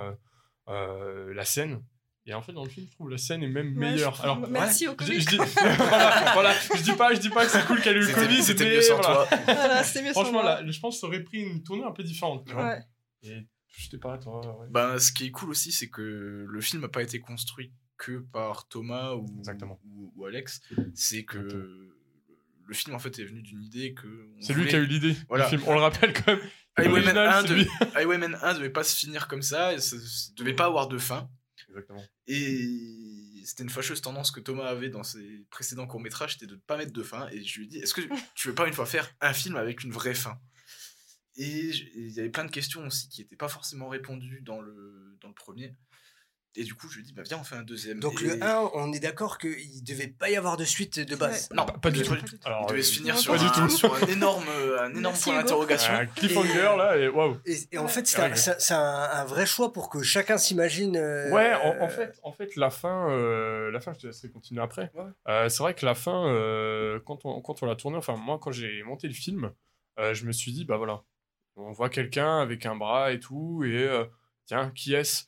[0.68, 1.82] euh, la scène.
[2.28, 4.14] Et en fait, dans le film, je trouve la scène est même Ouais, meilleure.
[4.16, 5.20] je- Alors, Merci au je, Covid.
[5.20, 5.36] je dis,
[5.78, 8.14] voilà, voilà, je dis pas, je dis pas que c'est cool qu'elle ait eu le
[8.14, 8.42] Covid.
[8.42, 9.26] C'était mieux sans voilà.
[9.26, 9.38] toi.
[9.46, 10.60] Voilà, c'était mieux sans Franchement, moi.
[10.62, 12.44] là, je pense que ça aurait pris une tournée un peu différente.
[12.46, 12.64] Tu vois.
[12.64, 12.80] Ouais.
[13.22, 14.40] Et je t'ai pas, toi.
[14.60, 14.66] ouais.
[14.70, 16.02] Ben, ce qui est cool aussi, c'est que
[16.48, 19.78] le film n'a pas été construit que par Thomas ou, Exactement.
[19.84, 20.60] ou, ou Alex.
[20.94, 21.64] C'est que Exactement.
[22.66, 24.08] le film en fait est venu d'une idée que.
[24.40, 25.48] C'est lui qui a eu l'idée Voilà.
[25.66, 26.40] On le rappelle quand même.
[26.78, 27.62] Highwayman L'original, 1, c'est devait...
[27.62, 27.70] lui.
[27.94, 30.98] Highwayman 1 devait pas se finir comme ça, et ça, ça devait pas avoir de
[30.98, 31.30] fin.
[31.76, 32.04] Exactement.
[32.26, 36.60] Et c'était une fâcheuse tendance que Thomas avait dans ses précédents courts-métrages, c'était de ne
[36.60, 37.28] pas mettre de fin.
[37.28, 38.00] Et je lui ai dit, est-ce que
[38.34, 40.40] tu veux pas une fois faire un film avec une vraie fin?
[41.36, 45.18] Et il y avait plein de questions aussi qui n'étaient pas forcément répondues dans le,
[45.20, 45.76] dans le premier.
[46.58, 48.00] Et du coup, je lui dit, bah viens, on fait un deuxième.
[48.00, 51.14] Donc Et le 1, on est d'accord qu'il devait pas y avoir de suite de
[51.14, 51.50] base.
[51.52, 52.14] Non, Pas, pas du tout.
[52.46, 53.68] Alors, il devait euh, se finir pas sur du un, tout.
[53.68, 54.44] sur un énorme,
[54.80, 55.92] un énorme point d'interrogation.
[55.92, 57.36] un cliffhanger là et waouh.
[57.44, 57.88] Et, et en Ouais.
[57.88, 58.36] fait, c'est un, Ouais.
[58.36, 58.78] c'est- c'est un-
[59.12, 60.96] un vrai choix pour que chacun s'imagine.
[60.96, 64.30] euh, Ouais, en, en fait, en fait, la fin, euh, la fin, je te laisserai
[64.30, 64.90] continuer après.
[64.94, 65.02] Ouais.
[65.28, 68.38] Euh, c'est vrai que la fin, euh, quand on, quand on l'a tourné, enfin moi,
[68.40, 69.50] quand j'ai monté le film,
[69.98, 71.02] euh, je me suis dit, bah voilà,
[71.56, 74.04] on voit quelqu'un avec un bras et tout, et euh,
[74.46, 75.24] tiens, qui est-ce?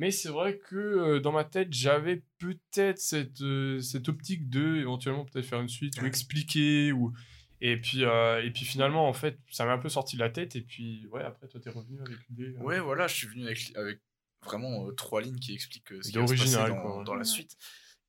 [0.00, 4.76] Mais c'est vrai que euh, dans ma tête, j'avais peut-être cette, euh, cette optique de
[4.76, 7.12] éventuellement peut-être faire une suite ou expliquer ou
[7.60, 10.30] et puis euh, et puis finalement en fait ça m'a un peu sorti de la
[10.30, 13.26] tête et puis ouais après toi t'es revenu avec l'idée euh, Ouais, voilà, je suis
[13.26, 14.00] venu avec, avec
[14.42, 17.04] vraiment euh, trois lignes qui expliquent euh, ce qui va se passer originale, dans, quoi.
[17.04, 17.24] dans la Ouais.
[17.26, 17.58] suite.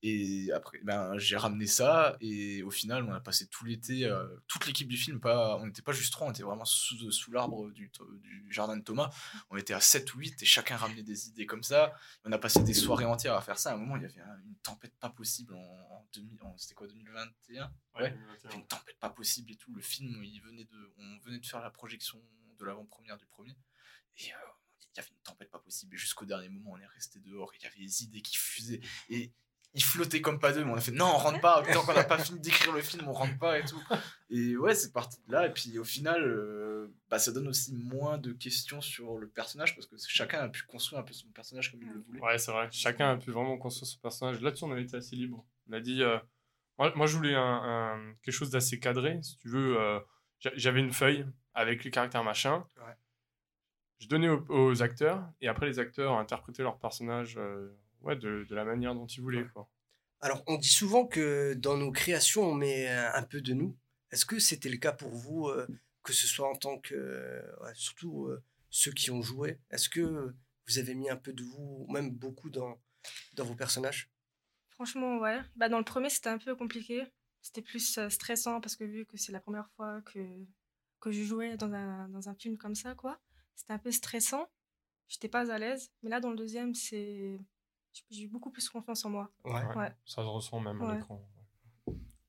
[0.03, 4.25] Et après, ben, j'ai ramené ça, et au final, on a passé tout l'été, euh,
[4.47, 7.31] toute l'équipe du film, pas, on n'était pas juste trois, on était vraiment sous, sous
[7.31, 9.11] l'arbre du, du jardin de Thomas.
[9.51, 11.93] On était à 7 ou 8, et chacun ramenait des idées comme ça.
[12.25, 13.71] On a passé des soirées entières à faire ça.
[13.71, 16.57] À un moment, il y avait un- une tempête pas possible en, en, 2000 en-
[16.57, 18.17] c'était quoi, 2021 Ouais.
[18.43, 19.73] Y avait une tempête pas possible et tout.
[19.75, 22.19] Le film, il venait de, on venait de faire la projection
[22.59, 23.55] de l'avant-première du premier.
[24.17, 24.37] Et euh,
[24.93, 25.93] il y avait une tempête pas possible.
[25.93, 27.51] Et jusqu'au dernier moment, on est resté dehors.
[27.59, 28.81] Il y avait des idées qui fusaient.
[29.09, 29.31] Et
[29.73, 30.63] ils flottaient comme pas deux.
[30.65, 31.63] Mais on a fait non, on rentre pas.
[31.71, 33.81] Tant qu'on n'a pas fini d'écrire le film, on rentre pas et tout.
[34.29, 35.47] Et ouais, c'est parti de là.
[35.47, 39.75] Et puis au final, euh, bah, ça donne aussi moins de questions sur le personnage
[39.75, 42.21] parce que chacun a pu construire un peu son personnage comme il le voulait.
[42.21, 42.67] Ouais, c'est vrai.
[42.71, 44.41] Chacun a pu vraiment construire son personnage.
[44.41, 45.45] Là-dessus, on avait été assez libre.
[45.69, 46.03] On a dit.
[46.03, 46.17] euh,
[46.77, 49.19] Moi, moi, je voulais un, un- quelque chose d'assez cadré.
[49.21, 49.99] Si tu veux, euh,
[50.39, 52.65] j'a- j'avais une feuille avec les caractères machin.
[52.77, 52.95] Ouais.
[53.99, 57.35] Je donnais aux, aux acteurs et après, les acteurs interprétaient leur personnage
[58.01, 59.47] ouais, de, de la manière dont ils voulaient.
[59.53, 59.69] Quoi.
[60.19, 63.75] Alors, on dit souvent que dans nos créations, on met un un peu de nous.
[64.11, 65.67] Est-ce que c'était le cas pour vous, euh,
[66.03, 66.93] que ce soit en tant que.
[66.95, 69.59] euh, ouais, surtout euh, ceux qui ont joué?
[69.69, 70.33] Est-ce que
[70.67, 72.79] vous avez mis un peu de vous, ou même beaucoup dans,
[73.33, 74.09] dans vos personnages?
[74.69, 75.39] Franchement, ouais.
[75.55, 77.03] Bah, dans le premier, c'était un peu compliqué.
[77.41, 80.19] C'était plus euh, stressant parce que vu que c'est la première fois que,
[80.99, 83.19] que je jouais dans un, dans un film comme ça, quoi,
[83.55, 84.47] c'était un peu stressant.
[85.07, 85.91] J'étais pas à l'aise.
[86.03, 87.39] Mais là, dans le deuxième, c'est.
[88.09, 89.31] J'ai eu beaucoup plus confiance en moi.
[89.43, 89.53] Ouais.
[89.53, 89.75] Ouais.
[89.75, 89.95] Ouais.
[90.05, 91.27] Ça se ressent même à l'écran.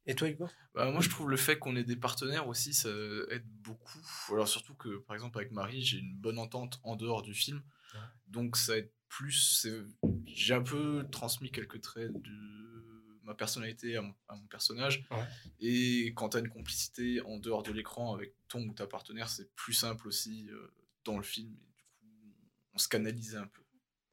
[0.07, 2.89] Et toi, Hugo Bah, moi, je trouve le fait qu'on ait des partenaires aussi, ça
[3.31, 4.01] aide beaucoup.
[4.33, 7.63] Alors, surtout que, par exemple, avec Marie, j'ai une bonne entente en dehors du film.
[7.95, 8.01] Ouais.
[8.27, 9.67] Donc, ça aide plus.
[10.27, 15.07] J'ai un peu transmis quelques traits de ma personnalité à mon, à mon personnage.
[15.11, 15.25] Ouais.
[15.61, 19.29] Et quand tu as une complicité en dehors de l'écran avec ton ou ta partenaire,
[19.29, 21.57] c'est plus simple aussi euh, dans le film.
[21.69, 22.03] Et du coup,
[22.75, 23.63] on se canalise un peu.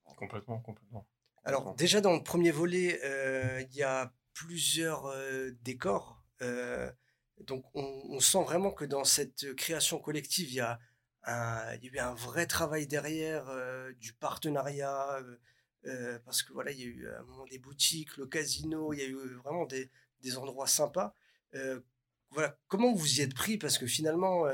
[0.04, 1.08] Complètement, complètement.
[1.50, 6.24] Alors, déjà dans le premier volet, euh, il y a plusieurs euh, décors.
[6.44, 6.92] euh,
[7.48, 7.82] donc, on,
[8.12, 10.78] on sent vraiment que dans cette création collective, il y a,
[11.24, 15.20] un, il y a eu un vrai travail derrière euh, du partenariat.
[15.86, 18.94] euh, parce que voilà, il y a eu à un moment des boutiques, le casino,
[18.94, 19.90] il y a eu vraiment des,
[20.22, 21.16] des endroits sympas.
[21.56, 21.80] Euh,
[22.30, 23.58] voilà, comment vous y êtes pris?
[23.58, 24.46] Parce que finalement,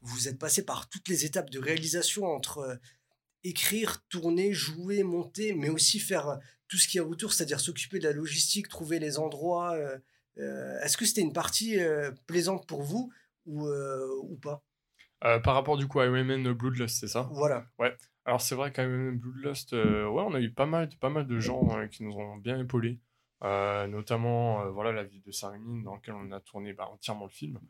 [0.00, 2.80] vous êtes passé par toutes les étapes de réalisation entre
[3.44, 6.36] écrire, tourner, jouer, monter, mais aussi faire euh,
[6.68, 9.74] tout ce qu'il y a autour, c'est-à-dire s'occuper de la logistique, trouver les endroits.
[9.74, 9.98] euh,
[10.38, 13.12] euh, Est-ce que c'était une partie euh, plaisante pour vous
[13.46, 14.62] ou, euh, ou pas?
[15.20, 17.28] Par rapport du coup à Women Bloodlust, c'est ça?
[17.32, 17.66] Voilà.
[18.24, 21.38] Alors c'est vrai qu'à Women Bloodlust, ouais, on a eu pas mal, pas mal de
[21.38, 22.98] gens qui nous ont bien épaulés.
[23.42, 27.60] Notamment voilà la ville de Sarimine dans laquelle on a tourné bah, entièrement le film.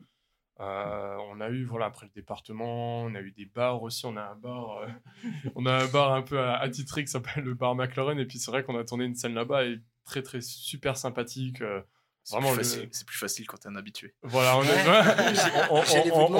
[0.59, 4.05] Euh, on a eu voilà après le département, on a eu des bars aussi.
[4.05, 4.87] On a un bar, euh,
[5.55, 8.19] on a un bar un peu à- attitré qui s'appelle le bar McLaren.
[8.19, 11.61] Et puis c'est vrai qu'on a tourné une scène là-bas et très très super sympathique.
[11.61, 11.81] euh,
[12.25, 14.13] C'est Vraiment, plus, le- facile- c'est plus facile quand t'es un habitué.
[14.21, 15.01] voilà, on, est- Ouais.
[15.71, 15.81] on,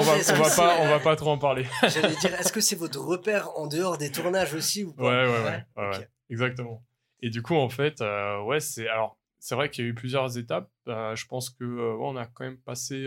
[0.02, 1.66] va, pas, on va pas trop en parler.
[1.88, 5.02] J'allais dire, est-ce que c'est votre repère en dehors des tournages aussi ou pas?
[5.02, 5.44] Ouais, ouais, ouais.
[5.76, 5.98] ouais, ok.
[5.98, 6.82] ouais, exactement.
[7.20, 8.88] Et du coup, en fait, euh, ouais, c'est.
[8.88, 10.70] Alors, c'est vrai qu'il y a eu plusieurs étapes.
[10.88, 13.04] Euh, je pense que euh, on a quand même passé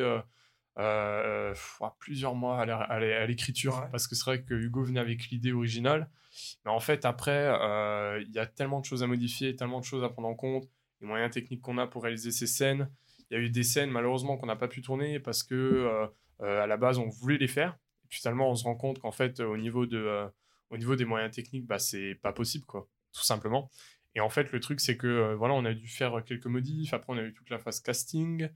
[0.78, 3.76] euh, euh, plusieurs mois à l'écriture.
[3.76, 3.88] Ouais.
[3.92, 6.10] Parce que c'est vrai que Hugo venait avec l'idée originale.
[6.66, 9.86] Mais en fait, après, euh, il y a tellement de choses à modifier, tellement de
[9.86, 10.70] choses à prendre en compte,
[11.02, 12.90] les moyens techniques qu'on a pour réaliser ces scènes.
[13.30, 16.10] Il y a eu des scènes, malheureusement, qu'on n'a pas pu tourner parce que,
[16.40, 17.78] à la base, on voulait les faire.
[18.06, 20.28] Et puis finalement, on se rend compte qu'en fait, au niveau, de,
[20.70, 23.70] au niveau des moyens techniques, bah, c'est pas possible, quoi, tout simplement.
[24.18, 26.92] Et en fait, le truc, c'est que euh, voilà, on a dû faire quelques modifs.
[26.92, 28.50] Après, on a eu toute la phase casting.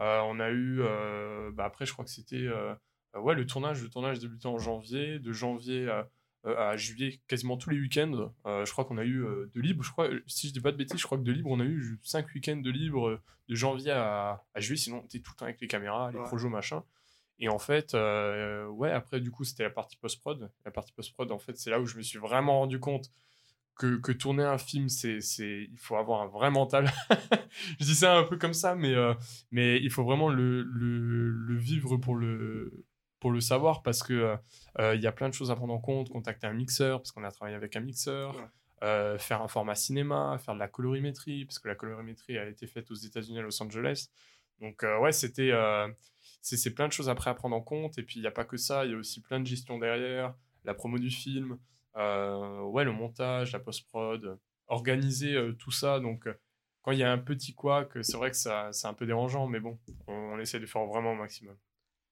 [0.00, 2.74] Euh, on a eu, euh, bah, après, je crois que c'était euh,
[3.14, 3.82] ouais, le tournage.
[3.82, 5.18] Le tournage débutait en janvier.
[5.18, 6.10] De janvier à,
[6.44, 8.32] à juillet, quasiment tous les week-ends.
[8.44, 9.82] Je crois qu'on a eu de libre.
[9.84, 11.64] Je crois, si je dis pas de bêtises, je crois que de libre, on a
[11.64, 14.76] eu 5 week-ends de libre de janvier à, à juillet.
[14.76, 16.24] Sinon, on était tout le temps avec les caméras, les Ouais.
[16.24, 16.82] projets, machin.
[17.40, 20.50] Et en fait, euh, ouais, après, du coup, c'était la partie post-prod.
[20.64, 23.10] La partie post-prod, en fait, c'est là où je me suis vraiment rendu compte
[23.76, 26.90] que, que tourner un film, c'est, c'est, il faut avoir un vrai mental.
[27.80, 29.14] je dis ça un peu comme ça, mais, euh,
[29.50, 32.84] mais il faut vraiment le, le, le vivre pour le,
[33.20, 34.36] pour le savoir parce que
[34.78, 36.08] euh, il y a plein de choses à prendre en compte.
[36.10, 38.36] Contacter un mixeur, parce qu'on a travaillé avec un mixeur.
[38.36, 38.42] Ouais.
[38.82, 42.66] euh, faire un format cinéma, faire de la colorimétrie, parce que la colorimétrie a été
[42.66, 44.08] faite aux États-Unis à Los Angeles.
[44.60, 45.50] Donc, euh, ouais, c'était.
[45.52, 45.88] euh,
[46.42, 47.98] c'est c'est plein de choses après à prendre en compte.
[47.98, 49.78] Et puis, il n'y a pas que ça, il y a aussi plein de gestion
[49.78, 50.34] derrière,
[50.64, 51.56] la promo du film, euh,
[51.96, 56.00] ouais, le montage, la post-prod, organiser euh, tout ça.
[56.00, 56.34] Donc, euh,
[56.82, 59.46] quand il y a un petit couac, c'est vrai que ça, c'est un peu dérangeant,
[59.46, 61.56] mais bon, on, on essaie de faire vraiment au maximum.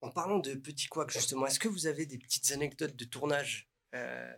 [0.01, 3.69] En parlant de petits couacs, justement, est-ce que vous avez des petites anecdotes de tournage
[3.95, 4.33] Euh,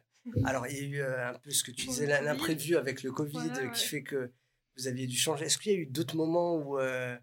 [0.45, 3.13] Alors, il y a eu euh, un peu ce que tu disais, l'imprévu avec le
[3.13, 3.89] Covid Voilà, euh, qui ouais.
[3.89, 4.31] fait que
[4.77, 5.47] vous aviez dû changer.
[5.47, 7.17] Est-ce qu'il y a eu d'autres moments où euh,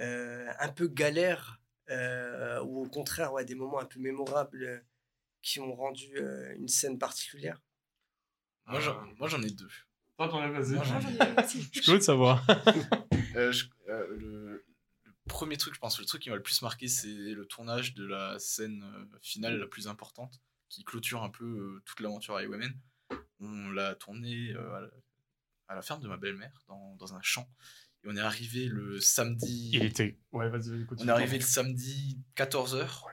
[0.00, 4.78] euh, un peu galère euh, ou au contraire ouais, des moments un peu mémorables euh,
[5.42, 7.60] qui ont rendu euh, une scène particulière?
[8.66, 9.70] Moi, j'en moi, j'en ai deux.
[10.16, 10.48] Toi, t'en as.
[10.48, 11.62] Moi, j'en ai- ai aussi.
[11.62, 12.44] Je suis curieux de savoir.
[13.36, 14.64] Euh, je- euh, le,
[15.04, 17.94] le premier truc, je pense, le truc qui m'a le plus marqué, c'est le tournage
[17.94, 18.84] de la scène
[19.22, 22.74] finale la plus importante, qui clôture un peu euh, toute l'aventure à Women.
[23.38, 24.88] On l'a tourné euh, à, la,
[25.68, 27.48] à la ferme de ma belle-mère, dans, dans un champ.
[28.02, 29.70] Et on est arrivé le samedi.
[29.74, 30.18] Il était.
[30.32, 31.08] Ouais, vas-y, On continue.
[31.08, 33.04] est arrivé le samedi 14h.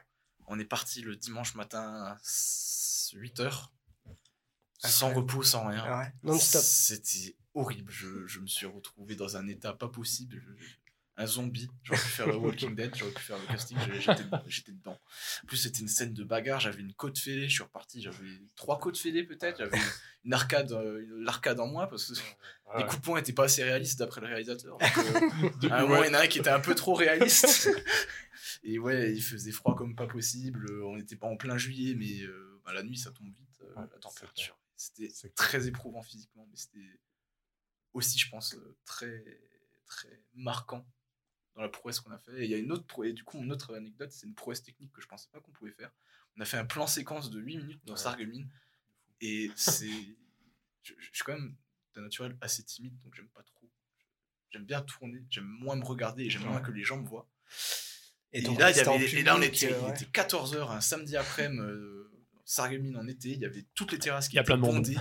[0.47, 3.69] On est parti le dimanche matin à 8h.
[4.79, 5.99] Sans repos, sans rien.
[5.99, 6.62] Ouais, Non-stop.
[6.63, 7.91] C'était horrible.
[7.91, 10.39] Je, je me suis retrouvé dans un état pas possible.
[10.39, 10.65] Je-
[11.17, 11.67] un zombie.
[11.84, 13.77] J'aurais pu faire le Walking Dead, j'aurais pu faire le casting,
[14.47, 14.99] j'étais dedans.
[15.43, 16.60] En plus, c'était une scène de bagarre.
[16.60, 18.01] J'avais une côte fêlée, je suis reparti.
[18.01, 19.58] J'avais trois côtes fêlées peut-être.
[19.58, 19.77] J'avais
[20.25, 22.19] une arcade, euh, l'arcade en moins parce que
[22.67, 22.80] Ouais.
[22.80, 24.77] les coups de poing étaient pas assez réalistes d'après le réalisateur.
[24.77, 26.08] Donc, euh, à un moment, ouais.
[26.08, 27.69] il y en a un qui était un peu trop réaliste.
[28.63, 30.69] Et ouais, il faisait froid comme pas possible.
[30.84, 33.73] On n'était pas en plein juillet, mais euh, bah, la nuit, ça tombe vite, euh,
[33.75, 34.58] Ouais, la température.
[34.75, 36.99] C'était très éprouvant physiquement, mais c'était
[37.93, 39.23] aussi, je pense, euh, très,
[39.86, 40.86] très marquant
[41.58, 42.32] dans la prouesse qu'on a fait.
[42.39, 44.36] Et il y a une autre prouesse, et du coup, une autre anecdote, c'est une
[44.36, 45.91] prouesse technique que je pensais pas qu'on pouvait faire.
[46.38, 48.00] On a fait un plan séquence de 8 minutes dans Ouais.
[48.00, 48.48] Sarreguemines.
[49.20, 49.89] Et c'est.
[50.84, 51.56] je, je suis quand même
[51.96, 53.67] d'un naturel assez timide, donc j'aime pas trop.
[54.52, 57.28] J'aime bien tourner, j'aime moins me regarder et j'aime moins que les gens me voient.
[58.34, 59.91] Et, donc, là, il y avait, et là, on était, euh, il ouais.
[59.91, 62.12] était 14h, un samedi après-midi, euh,
[62.49, 64.57] Sarreguemines en été, il y avait toutes les terrasses qui Il y a étaient plein
[64.57, 64.75] de monde.
[64.75, 64.95] bondées.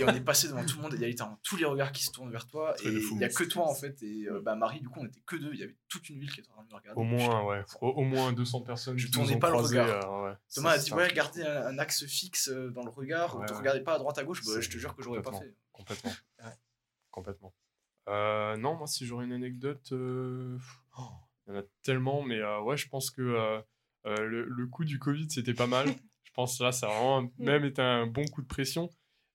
[0.00, 1.64] et on est passé devant tout le monde, et il y a littéralement tous les
[1.64, 2.74] regards qui se tournent vers toi.
[2.84, 4.02] Et il y a que toi, en fait.
[4.02, 5.50] Et euh, bah, Marie, du coup, on était que deux.
[5.54, 7.00] Il y avait toute une ville qui était en train de me regarder.
[7.00, 7.62] Au moins, ouais.
[7.80, 8.98] Au, au moins 200 personnes.
[8.98, 10.12] Je tournais pas le regard.
[10.12, 10.36] euh, ouais.
[10.52, 13.52] Thomas a dit Ouais, gardez un, un axe fixe euh, dans le regard, Ouais, ne
[13.52, 13.58] ouais.
[13.58, 14.44] regardez pas à droite à gauche.
[14.44, 15.54] Bah, je te jure que j'aurais pas fait.
[15.70, 16.10] Complètement.
[16.42, 16.58] Complètement.
[17.12, 17.54] Complètement.
[18.08, 20.58] Euh, non, moi, si j'aurais une anecdote, euh,
[20.98, 21.02] oh,
[21.46, 23.60] il y en a tellement, mais euh, ouais, je pense que euh,
[24.06, 25.86] euh, le, le coup du Covid, c'était pas mal.
[26.32, 28.88] je pense que là, ça a vraiment même été un bon coup de pression.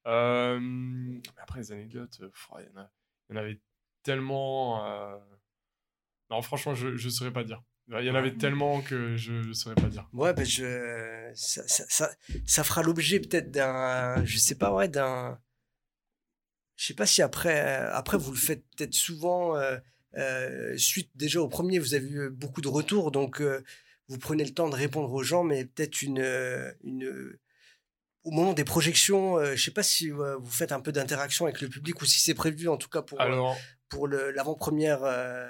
[0.08, 3.62] Euh, mais après, les anecdotes, euh, il y, en y avait
[4.02, 4.84] tellement.
[4.86, 5.18] euh,
[6.32, 7.62] Non, franchement, je ne saurais pas dire.
[7.90, 10.10] Il y en avait tellement que je ne saurais pas dire.
[10.12, 12.10] Ouais, ben je, ça, ça, ça,
[12.46, 15.40] ça fera l'objet peut-être d'un, je sais pas, ouais, d'un,
[16.76, 19.78] je sais pas si après, après vous le faites peut-être souvent, euh,
[20.18, 23.64] euh, suite déjà au premier, vous avez eu beaucoup de retours, donc euh,
[24.08, 27.38] vous prenez le temps de répondre aux gens, mais peut-être une, euh, une,
[28.24, 31.46] au moment des projections, euh, je sais pas si euh, vous faites un peu d'interaction
[31.46, 33.56] avec le public ou si c'est prévu en tout cas pour, Alors,
[33.90, 35.50] pour l'avant-première euh,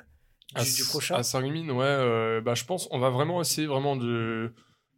[0.55, 1.15] du, du prochain.
[1.15, 4.53] À Sarreguemines, ouais, euh, bah, je pense on va vraiment essayer vraiment de,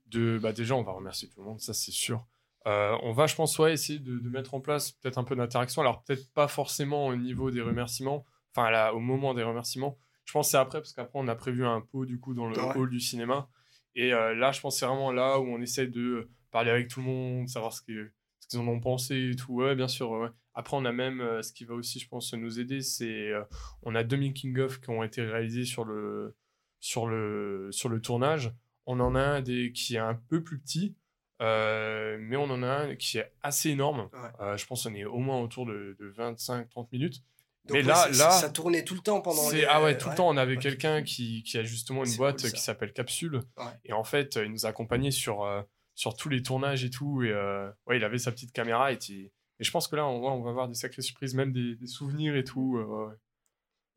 [0.07, 2.25] de bah, déjà on va remercier tout le monde, ça c'est sûr.
[2.67, 5.35] Euh, on va, je pense, ouais, essayer de, de mettre en place peut-être un peu
[5.35, 5.81] d'interaction.
[5.81, 9.97] Alors peut-être pas forcément au niveau des remerciements, enfin au moment des remerciements.
[10.29, 12.45] Je pense que c'est après parce qu'après on a prévu un pot du coup dans
[12.47, 12.77] le Ouais.
[12.77, 13.49] hall du cinéma.
[13.95, 16.87] Et euh, là, je pense que c'est vraiment là où on essaie de parler avec
[16.87, 18.11] tout le monde, savoir ce qu'ils
[18.59, 19.53] en ont pensé et tout.
[19.53, 20.11] Ouais, bien sûr.
[20.11, 20.29] ouais.
[20.53, 23.41] Après, on a même euh, ce qui va aussi, je pense, nous aider, c'est euh,
[23.81, 26.35] on a deux making-of qui ont été réalisés sur le,
[26.79, 28.53] sur, le, sur le tournage.
[28.85, 30.95] On en a un des, qui est un peu plus petit,
[31.41, 34.09] euh, mais on en a un qui est assez énorme.
[34.13, 34.57] Ouais.
[34.57, 37.23] Je pense qu'on est au moins autour de, de 25-30 minutes.
[37.69, 39.49] Donc, mais ouais, là- ça- ça, là- ça tournait tout le temps pendant.
[39.51, 40.11] Les- Ah ouais, tout ouais.
[40.11, 43.41] le temps, on avait quelqu'un qui, qui a justement une boîte cool, qui s'appelle Capsule.
[43.57, 43.63] Ouais.
[43.85, 45.61] Et en fait, il nous a accompagnés sur, euh,
[45.95, 47.23] sur tous les tournages et tout.
[47.23, 48.91] Et euh, ouais, il avait sa petite caméra.
[48.91, 49.31] Et, et
[49.63, 52.43] je pense que là, on, va avoir des sacrées surprises, même des, des souvenirs et
[52.43, 52.77] tout.
[52.77, 53.09] euh.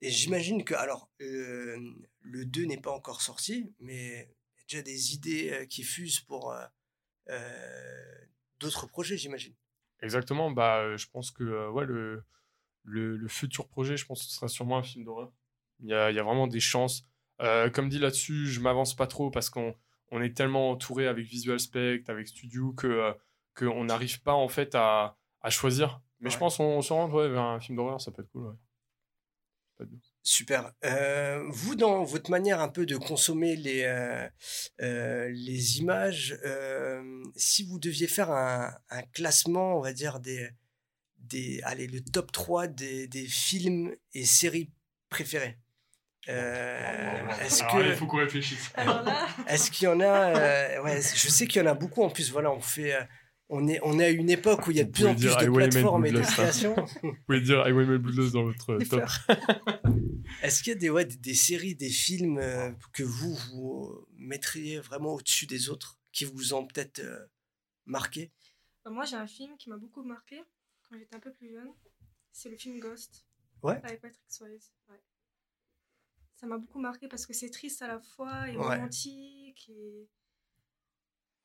[0.00, 4.28] Et j'imagine que, alors, le 2 n'est pas encore sorti, mais
[4.68, 6.52] il y a déjà des idées qui fusent pour
[8.61, 9.54] d'autres projets, j'imagine.
[10.00, 12.24] Exactement, bah, je pense que ouais, le,
[12.84, 15.32] le, le futur projet, je pense que ce sera sûrement un film d'horreur.
[15.80, 17.04] Il y a, il y a vraiment des chances.
[17.40, 19.74] Euh, comme dit là-dessus, je m'avance pas trop parce qu'on
[20.10, 23.12] on est tellement entouré avec Visual Spect, avec Studio, que euh,
[23.56, 26.00] qu'on n'arrive pas en fait à, à choisir.
[26.20, 28.46] Mais je pense qu'on se rend ouais, vers un film d'horreur, ça peut être cool.
[28.46, 28.54] ouais.
[29.78, 30.72] Pas de- Super.
[30.84, 34.28] Euh, vous, dans votre manière un peu de consommer les, euh,
[34.80, 36.38] euh, les images,
[37.34, 40.48] si vous deviez faire un, un classement, on va dire, des,
[41.22, 44.70] des, allez, le top 3 des, des films et séries
[45.08, 45.58] préférés,
[46.28, 48.72] euh, est-ce là, il que, faut qu'on réfléchisse.
[49.48, 52.11] Est-ce qu'il y en a, euh, ouais, je sais qu'il y en a beaucoup en
[52.11, 53.02] plus, voilà, on fait, euh,
[53.48, 55.24] on est, on est à une époque où il y a de plus en plus
[55.24, 56.22] de plateformes et de hein.
[56.22, 56.74] créations.
[57.02, 59.02] Vous pouvez dire I Will My Bloodlust dans votre top.
[60.42, 64.06] Est-ce qu'il y a des, ouais, des, des séries, des films euh, que vous, vous
[64.16, 67.26] mettriez vraiment au-dessus des autres, qui vous ont peut-être euh,
[67.85, 68.30] marqué?
[68.88, 70.42] Moi j'ai un film qui m'a beaucoup marqué
[70.92, 71.72] quand j'étais un peu plus jeune.
[72.33, 73.24] C'est le film Ghost.
[73.62, 73.81] Ouais.
[73.85, 74.72] Avec Patrick Swayze.
[74.88, 75.00] Ouais.
[76.37, 79.68] Ça m'a beaucoup marqué parce que c'est triste à la fois et romantique.
[79.68, 80.09] Et...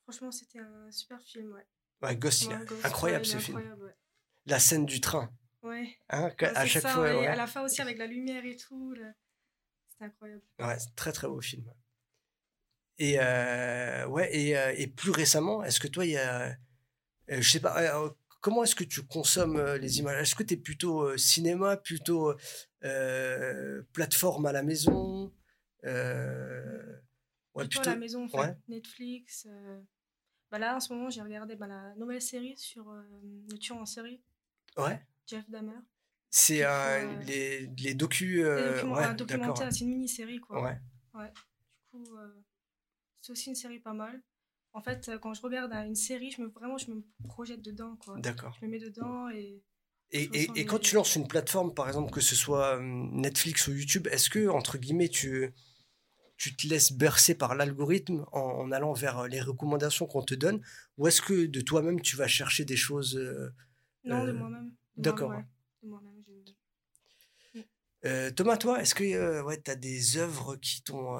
[0.04, 1.54] Franchement, c'était un super film.
[1.54, 1.66] Ouais.
[2.02, 3.58] ouais, Ghost, il Ghost, incroyable ce film.
[3.58, 3.96] incroyable.
[4.46, 5.32] La scène du train,
[5.62, 5.98] Ouais.
[6.10, 7.04] hein, Ouais, à chaque ça, fois.
[7.04, 7.28] ouais.
[7.28, 8.94] À la fin aussi avec la lumière et tout.
[8.94, 9.14] là.
[9.90, 10.44] C'était incroyable.
[10.60, 11.72] Ouais, c'est très très beau film.
[12.98, 17.42] Et euh, ouais, et, euh, et plus récemment, est-ce que toi, il y a, euh,
[17.42, 17.76] je sais pas,
[18.48, 20.22] comment est-ce que tu consommes euh, les images?
[20.22, 22.34] Est-ce que tu es plutôt euh, cinéma, plutôt
[22.86, 25.34] euh, plateforme à la maison
[25.84, 25.92] ouais,
[27.68, 28.38] plutôt à la maison, en fait.
[28.38, 28.58] ouais.
[28.70, 29.50] Netflix.
[30.50, 33.02] Bah là, en ce moment, j'ai regardé bah, la nouvelle série sur euh,
[33.52, 34.22] le tueur en série,
[34.78, 35.06] Ouais.
[35.26, 35.82] Jeff Dahmer.
[36.30, 38.46] C'est euh, euh, les, les docus.
[38.46, 40.64] Ouais, un documentaire, c'est une mini-série, quoi.
[40.64, 40.80] Ouais.
[41.34, 42.18] Du coup,
[43.20, 44.22] c'est aussi une série pas mal.
[44.78, 47.63] En fait, euh, quand je regarde euh, une série, je me, vraiment, je me projette
[47.63, 48.16] dedans, quoi.
[48.20, 48.56] D'accord.
[48.62, 49.63] Je me mets dedans et...
[50.12, 50.24] Et,
[50.56, 53.74] et, quand les- tu lances une plateforme, par exemple, que ce soit hum, Netflix ou
[53.74, 55.52] YouTube, est-ce que, entre guillemets, tu,
[56.38, 60.36] tu te laisses bercer par l'algorithme en, en allant vers euh, les recommandations qu'on te
[60.36, 60.62] donne
[60.98, 63.50] Ou est-ce que de toi-même, tu vas chercher des choses euh,
[64.06, 64.72] Non, de Euh, moi-même.
[64.96, 65.30] D'accord.
[65.30, 65.84] moi-même, ouais.
[65.84, 66.24] De moi-même,
[67.56, 67.62] je-
[68.06, 71.18] euh, Thomas, toi, est-ce que euh, ouais, tu as des œuvres qui t'ont.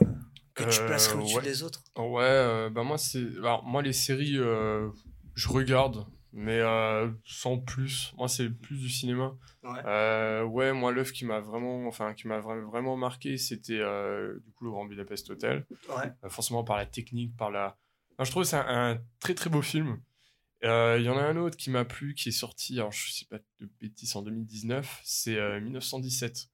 [0.60, 1.44] Euh, que tu Euh, placerais au-dessus ouais.
[1.44, 4.90] des autres Ouais, euh, bah moi c'est, alors, moi les séries, euh,
[5.36, 8.14] je regarde, mais euh, sans plus.
[8.18, 9.36] Moi c'est plus du cinéma.
[9.64, 9.80] Ouais.
[9.86, 14.40] Euh, ouais, moi l'œuvre qui m'a vraiment, enfin qui m'a vra- vraiment marqué, c'était euh,
[14.46, 15.66] du coup le Grand Budapest Hotel.
[15.90, 16.12] Ouais.
[16.24, 17.78] Euh, forcément par la technique, par la.
[18.20, 20.00] Je trouve que c'est un, un très très beau film.
[20.64, 23.12] Euh, Il y en a un autre qui m'a plu, qui est sorti, alors je
[23.12, 26.48] sais pas de bêtises, en 2019, c'est euh, 1917.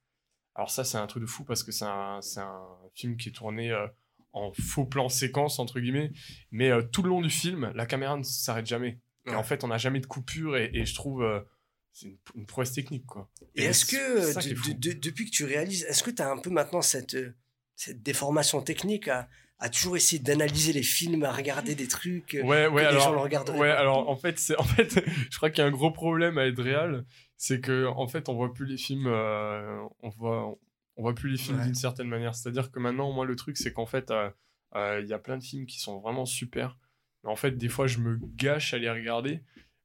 [0.55, 2.61] Alors ça, c'est un truc de fou parce que c'est un, c'est un
[2.95, 3.87] film qui est tourné euh,
[4.33, 6.11] en faux plan séquence, entre guillemets,
[6.51, 8.99] mais euh, tout le long du film, la caméra ne s'arrête jamais.
[9.25, 11.39] Et en fait, on n'a jamais de coupure et, et je trouve euh,
[11.91, 13.29] c'est une, une prouesse technique, quoi.
[13.55, 14.73] Et est-ce que, ça qui est de- fou.
[14.73, 17.35] de- de- depuis que tu réalises, est-ce que tu as un peu maintenant cette, euh,
[17.75, 19.29] cette déformation technique à,
[19.63, 22.85] à toujours essayer d'analyser les films, à regarder des trucs euh, Ouais, ouais, que les
[22.87, 25.65] alors, gens le regarderaient ouais, alors en fait, c'est en fait, je crois qu'il y
[25.65, 27.05] a un gros problème à être réel,
[27.37, 30.55] c'est que en fait, on voit plus les films, euh, on voit,
[30.97, 31.65] on voit plus les films Ouais.
[31.65, 32.35] d'une certaine manière.
[32.35, 34.29] C'est-à-dire que maintenant, moi, le truc, c'est qu'en fait, euh,
[34.75, 36.77] euh, il y a plein de films qui sont vraiment super,
[37.23, 39.41] mais en fait, des fois, je me gâche à les regarder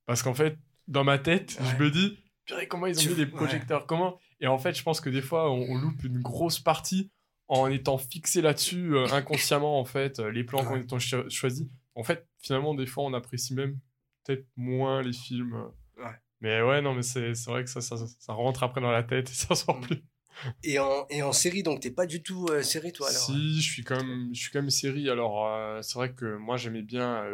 [0.07, 0.57] parce qu'en fait,
[0.89, 1.67] dans ma tête, Ouais.
[1.79, 3.31] je me dis, purée, comment ils ont Tu- mis des ouais.
[3.31, 4.19] projecteurs, comment?
[4.41, 7.11] Et en fait, je pense que des fois, on, on loupe une grosse partie
[7.49, 11.67] en étant fixé là-dessus euh, inconsciemment, en fait, euh, les plans qu'on a cho- choisis.
[11.95, 13.79] En fait, finalement, des fois, on apprécie même
[14.25, 15.55] peut-être moins les films.
[15.97, 16.05] Ouais.
[16.41, 19.03] Mais ouais, non, mais c'est c'est vrai que ça, ça, ça rentre après dans la
[19.03, 19.87] tête et ça sort Mm.
[19.87, 20.05] plus.
[20.63, 23.61] Et en, et en série, donc t'es pas du tout euh, série, toi alors Si,
[23.61, 25.09] je suis quand même, je suis quand même série.
[25.11, 27.25] Alors, euh, c'est vrai que moi, j'aimais bien.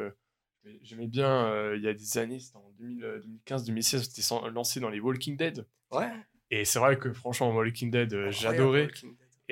[0.83, 5.01] J'aimais bien, il y a des années, c'était en 2015-2016, c'était sans- lancé dans les
[5.01, 5.67] Walking Dead.
[5.91, 6.11] Ouais.
[6.51, 8.89] Et c'est vrai que franchement, Walking Dead, j'adorais.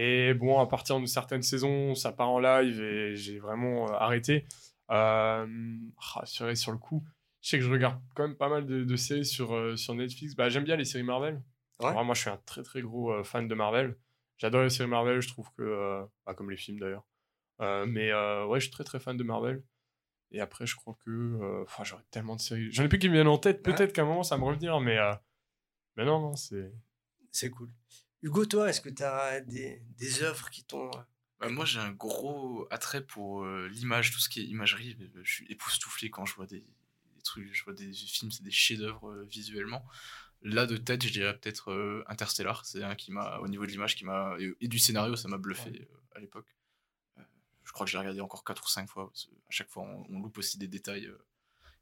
[0.05, 3.95] Et bon, à partir d'une certaine saison, ça part en live et j'ai vraiment euh,
[3.95, 4.47] arrêté.
[4.91, 5.47] Euh,
[6.17, 7.05] ah, vrai, sur le coup,
[7.41, 9.95] je sais que je regarde quand même pas mal de, de séries sur, euh, sur
[9.95, 10.35] Netflix.
[10.35, 11.41] Bah, J'aime bien les séries Marvel.
[11.79, 11.87] Ouais.
[11.87, 13.97] Alors, moi, je suis un très très gros euh, fan de Marvel.
[14.39, 16.05] J'adore les séries Marvel, je trouve que.
[16.27, 17.07] bah, comme les films d'ailleurs.
[17.61, 19.63] Mais ouais, je suis très très fan de Marvel.
[20.33, 21.63] Et après, je crois que.
[21.63, 22.73] Enfin, j'aurais tellement de séries.
[22.73, 23.65] J'en ai plus qui me viennent en tête.
[23.65, 23.73] Ouais.
[23.73, 24.99] Peut-être qu'à un moment, ça va me revenir, mais.
[25.97, 26.73] mais non, non, c'est.
[27.31, 27.71] C'est cool.
[28.23, 30.89] Hugo, toi, est-ce que t'as des, des œuvres qui t'ont.
[30.89, 31.01] euh,
[31.41, 34.97] Bah, moi, j'ai un gros attrait pour euh, l'image, tout ce qui est imagerie.
[35.01, 38.45] Euh, Je suis époustouflé quand je vois des, des trucs, je vois des films, c'est
[38.45, 39.85] des chefs-d'œuvre euh, visuellement.
[40.43, 42.65] Là, de tête, je dirais peut-être euh, Interstellar.
[42.65, 45.29] C'est un qui m'a, au niveau de l'image, qui m'a et, et du scénario, ça
[45.29, 45.89] m'a bluffé.
[46.15, 46.47] à l'époque.
[47.65, 49.07] Je crois que j'ai regardé encore 4 ou 5 fois.
[49.09, 51.11] parce à chaque fois, on, on loupe aussi des détails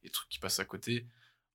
[0.04, 1.06] et trucs qui passent à côté.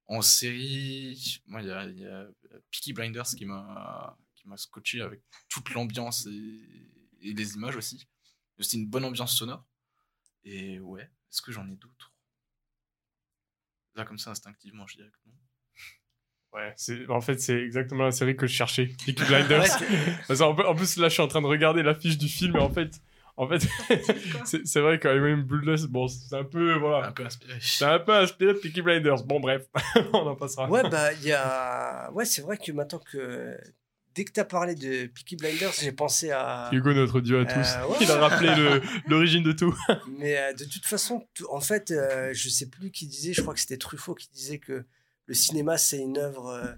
[0.07, 2.27] En série, il y a, y a
[2.69, 6.89] Peaky Blinders qui m'a qui m'a scotché avec toute l'ambiance et,
[7.21, 8.07] et les images aussi.
[8.59, 9.65] C'est une bonne ambiance sonore.
[10.43, 12.13] Et ouais, est-ce que j'en ai d'autres?
[13.95, 15.35] Là, comme ça, instinctivement, je dirais que non.
[16.53, 18.85] Ouais, c'est, en fait, c'est exactement la série que je cherchais.
[19.05, 19.65] Peaky Blinders.
[20.27, 22.59] Parce qu'en en plus, là, je suis en train de regarder l'affiche du film et
[22.59, 23.01] en fait,
[23.37, 23.67] en fait,
[24.45, 27.07] c'est, vrai qu'Iron Bloodless, bon, c'est un peu, voilà.
[27.07, 27.57] Un peu inspiré.
[27.59, 29.23] C'est un peu inspiré de Peaky Blinders.
[29.23, 29.67] Bon, bref,
[30.13, 30.69] on en passera.
[30.69, 32.11] Ouais, bah, il y a.
[32.13, 33.57] Ouais, c'est vrai que maintenant que.
[34.15, 36.69] Dès que tu as parlé de Peaky Blinders, j'ai pensé à.
[36.71, 37.67] Hugo, notre dieu à tous.
[37.75, 37.97] Euh, ouais.
[38.01, 39.77] Il a rappelé l'origine de tout.
[40.17, 43.53] Mais euh, de toute façon, en fait, euh, je sais plus qui disait, je crois
[43.53, 44.85] que c'était Truffaut qui disait que
[45.25, 46.73] le cinéma, c'est une œuvre euh,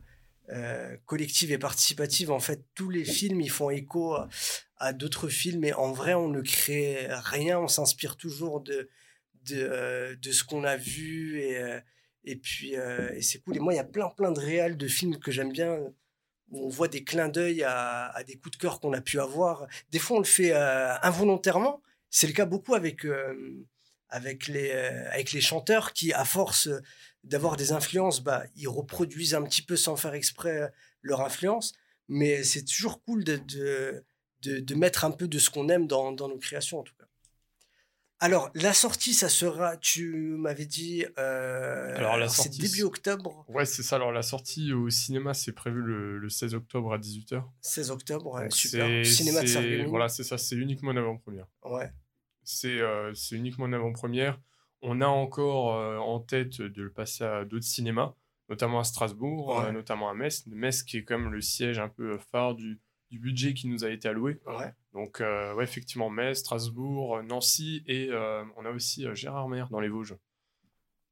[0.49, 2.31] euh, collective et participative.
[2.31, 4.29] En fait, tous les films, ils font écho à,
[4.77, 8.89] à d'autres films, et en vrai, on ne crée rien, on s'inspire toujours de,
[9.45, 11.79] de, euh, de ce qu'on a vu, et, euh,
[12.23, 13.57] et puis, euh, c'est cool.
[13.57, 15.77] Et moi, il y a plein, plein de réals de films que j'aime bien,
[16.51, 19.67] on voit des clins d'œil à, des coups de cœur qu'on a pu avoir.
[19.91, 21.81] Des fois, on le fait euh, involontairement.
[22.09, 23.65] C'est le cas beaucoup avec, euh,
[24.09, 26.69] avec, les, euh, avec les chanteurs qui, à force
[27.23, 30.71] d'avoir des influences, bah, ils reproduisent un petit peu sans faire exprès
[31.01, 31.73] leur influence.
[32.07, 34.05] Mais c'est toujours cool de, de,
[34.43, 36.95] de, de mettre un peu de ce qu'on aime dans, dans nos créations, en tout
[36.97, 37.07] cas.
[38.19, 43.45] Alors, la sortie, ça sera, tu m'avais dit, euh, Alors, la c'est sortie, début octobre,
[43.47, 43.97] Ouais, c'est ça.
[43.97, 47.43] Alors, la sortie au cinéma, c'est prévu le, le 16 octobre à 18h.
[47.61, 49.05] 16 octobre, ouais, super.
[49.05, 49.85] Cinéma de.
[49.87, 50.37] Voilà, c'est ça.
[50.39, 51.45] C'est uniquement une avant-première.
[51.63, 51.91] Ouais,
[52.43, 54.39] C'est euh, uniquement une avant-première.
[54.81, 58.13] On a encore euh, en tête de le passer à d'autres cinémas,
[58.49, 59.71] notamment à Strasbourg, Ouais.
[59.71, 60.43] notamment à Metz.
[60.47, 62.79] Metz qui est quand même le siège un peu phare du,
[63.11, 64.39] du budget qui nous a été alloué.
[64.47, 64.73] ouais.
[64.97, 69.69] Donc, euh, ouais, effectivement, Metz, Strasbourg, euh, Nancy et euh, on a aussi Gérard Mer
[69.69, 70.15] dans les Vosges.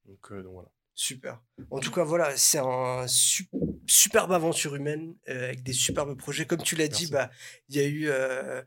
[0.05, 0.69] Donc, donc voilà.
[0.97, 1.41] Super.
[1.71, 3.49] En tout cas, voilà, c'est un su-
[3.85, 6.45] superbe aventure humaine euh, avec des superbes projets.
[6.45, 7.29] Comme tu l'as dit, bah,
[7.67, 8.61] il y a eu, euh,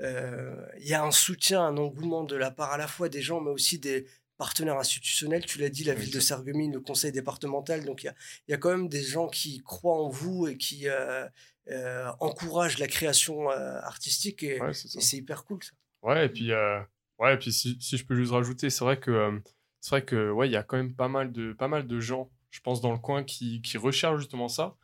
[0.00, 3.22] euh, il y a un soutien, un engouement de la part à la fois des
[3.22, 4.06] gens, mais aussi des
[4.38, 5.44] partenaires institutionnels.
[5.44, 7.84] Tu l'as dit, la ville de Sarreguemines, le conseil départemental.
[7.84, 8.14] Donc, il y a,
[8.48, 10.88] il y a quand même des gens qui croient en vous et qui
[11.70, 14.42] euh, encouragent la création euh, artistique.
[14.42, 14.98] Et, Ouais, c'est ça.
[14.98, 15.72] et c'est hyper cool, ça.
[16.02, 16.80] Ouais, et puis, euh,
[17.18, 19.40] ouais, et puis si, si je peux juste rajouter, c'est vrai que
[19.80, 22.00] c'est vrai que ouais, il y a quand même pas mal de pas mal de
[22.00, 24.76] gens, je pense, dans le coin qui, qui recherchent justement ça.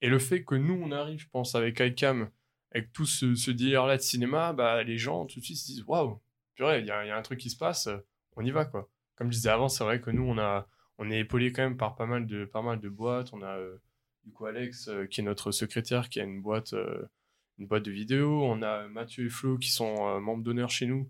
[0.00, 2.30] Et le fait que nous on arrive, je pense, avec ICAM,
[2.72, 5.84] avec tout ce, ce délire-là de cinéma, bah les gens tout de suite se disent
[5.86, 6.20] waouh,
[6.54, 7.88] purée, il y a, il y a un truc qui se passe,
[8.36, 8.88] on y va quoi.
[9.16, 10.68] Comme je disais avant, c'est vrai que nous on a
[10.98, 13.32] on est épaulé quand même par pas mal de pas mal de boîtes.
[13.32, 13.58] On a
[14.28, 17.02] du coup Alex euh, qui est notre secrétaire qui a une boîte euh,
[17.58, 18.42] une boîte de vidéo.
[18.44, 21.08] On a Mathieu et Flo qui sont euh, membres d'honneur chez nous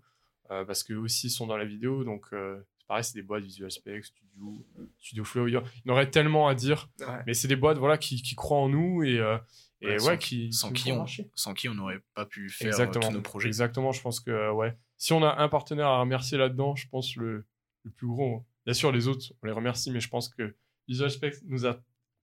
[0.51, 2.03] euh, parce qu'eux aussi sont dans la vidéo.
[2.05, 4.65] Donc, euh, c'est pareil, c'est des boîtes Visual Spec, Studio,
[4.97, 5.47] Studio Flow.
[5.47, 7.23] Il y en- aurait tellement à dire, Ouais.
[7.27, 9.37] mais c'est des boîtes voilà, qui, qui croient en nous et, euh,
[9.81, 10.53] et Ouais, ouais, sans- qui.
[10.53, 11.29] Sans qui on, marcher.
[11.35, 13.07] sans qui on n'aurait pas pu faire Exactement.
[13.09, 13.47] tous nos projets.
[13.47, 14.75] Exactement, je pense que, ouais.
[14.97, 17.45] Si on a un partenaire à remercier là-dedans, je pense le,
[17.83, 18.37] le plus gros.
[18.37, 18.45] hein.
[18.65, 20.55] Bien sûr, les autres, on les remercie, mais je pense que
[20.87, 21.79] Visual Spec nous a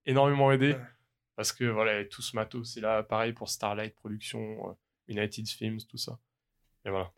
[0.06, 0.80] énormément aidé Ouais.
[1.36, 4.72] parce que voilà, tout ce matos, c'est là, pareil pour Starlight Productions, euh,
[5.08, 6.18] United Films, tout ça.
[6.84, 7.12] Et voilà.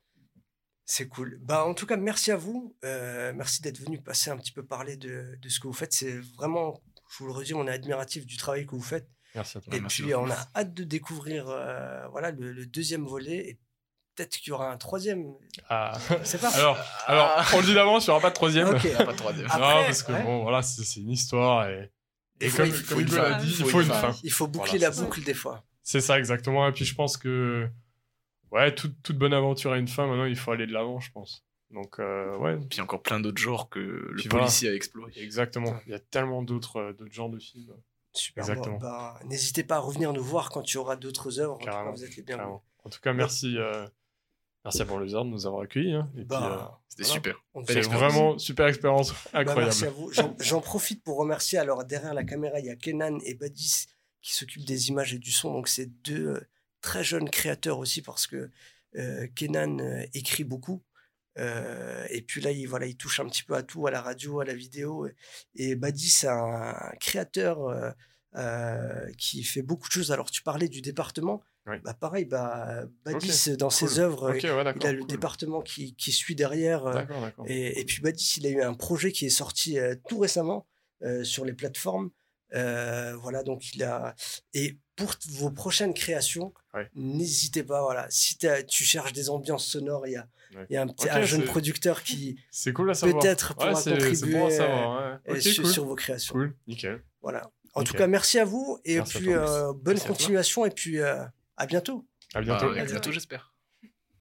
[0.84, 1.38] C'est cool.
[1.42, 2.74] Bah, en tout cas, merci à vous.
[2.84, 5.92] Euh, merci d'être venu passer un petit peu parler de, de ce que vous faites.
[5.92, 9.06] C'est vraiment, je vous le redis, on est admiratif du travail que vous faites.
[9.34, 9.74] Merci à toi.
[9.74, 13.50] Et merci puis, on a hâte de découvrir euh, voilà, le, le deuxième volet.
[13.50, 13.58] Et
[14.14, 15.34] peut-être qu'il y aura un troisième.
[15.68, 15.92] Ah.
[16.24, 18.68] C'est pas alors, alors, on le dit d'avance, il n'y aura pas de troisième.
[18.68, 18.80] Ok.
[18.84, 19.46] Il y a pas de troisième.
[19.46, 20.22] Après, non, parce que ouais.
[20.22, 21.92] bon, voilà, c'est une histoire et,
[22.40, 24.14] et comme, il faut comme l'a dit, Il faut une fin.
[24.22, 25.64] Il faut boucler Voilà, la boucle des fois.
[25.82, 26.66] C'est ça, exactement.
[26.68, 27.68] Et puis je pense que,
[28.50, 30.06] ouais, toute, toute bonne aventure a une fin.
[30.06, 31.44] Maintenant, il faut aller de l'avant, je pense.
[31.70, 34.46] Donc, euh, ouais, Puis il y a encore plein d'autres genres que le Puis voilà.
[34.46, 35.12] policier a exploré.
[35.16, 35.78] exactement.
[35.86, 37.74] Il y a tellement d'autres euh, d'autres genres de films.
[38.14, 38.42] Super.
[38.42, 38.78] Exactement.
[38.78, 41.54] Bon, bah, N'hésitez pas à revenir nous voir quand il y aura d'autres œuvres.
[41.54, 42.48] En tout cas, Carrément, vous êtes les bienvenus.
[42.84, 43.86] En tout cas, merci, euh,
[44.64, 45.94] merci à Banlieusard de nous avoir accueillis.
[45.94, 46.10] hein.
[46.14, 47.14] Et puis, euh, Bah, C'était voilà.
[47.14, 47.44] super.
[47.54, 47.86] Vous- expérience.
[48.12, 49.64] vraiment super expérience Bah, incroyable.
[49.64, 50.10] merci à vous.
[50.40, 51.58] J'en- profite pour remercier.
[51.58, 53.86] Alors, derrière la caméra, il y a Kenan et Badis
[54.22, 55.52] qui s'occupent des images et du son.
[55.52, 56.40] Donc, c'est deux euh,
[56.80, 58.50] très jeunes créateurs aussi parce que
[58.96, 59.78] euh, Kenan
[60.14, 60.82] écrit beaucoup.
[62.10, 64.40] Et puis là, il, voilà, il touche un petit peu à tout, à la radio,
[64.40, 65.06] à la vidéo.
[65.54, 67.58] Et Badis, c'est un, créateur
[69.16, 70.10] qui fait beaucoup de choses.
[70.12, 71.42] Alors, tu parlais du département.
[71.84, 73.72] Bah, pareil, bah, Badis, dans cool.
[73.88, 75.06] ses œuvres, ouais, il a le cool.
[75.06, 76.86] département qui, qui suit derrière.
[76.86, 77.04] euh,
[77.46, 80.66] et, et puis Badis, il a eu un projet qui est sorti euh, tout récemment
[81.02, 82.10] euh, sur les plateformes
[82.54, 84.14] Euh, voilà, donc il a.
[84.54, 86.88] Et pour vos prochaines créations, Ouais.
[86.94, 87.82] n'hésitez pas.
[87.82, 90.26] Voilà, si tu cherches des ambiances sonores, il y a,
[90.70, 92.38] il y a un, petit, Ok, un jeune producteur qui
[92.74, 95.18] cool peut-être pourra contribuer bon savoir.
[95.40, 95.72] Sur, cool.
[95.72, 96.32] sur vos créations.
[96.32, 97.02] Cool, nickel.
[97.20, 97.50] Voilà.
[97.74, 99.28] En tout cas, merci à vous et Merci puis
[99.82, 100.98] bonne continuation et puis
[101.58, 102.06] à bientôt.
[102.34, 102.66] À bientôt.
[102.66, 102.92] Bah, à bientôt.
[102.92, 103.54] bientôt, j'espère.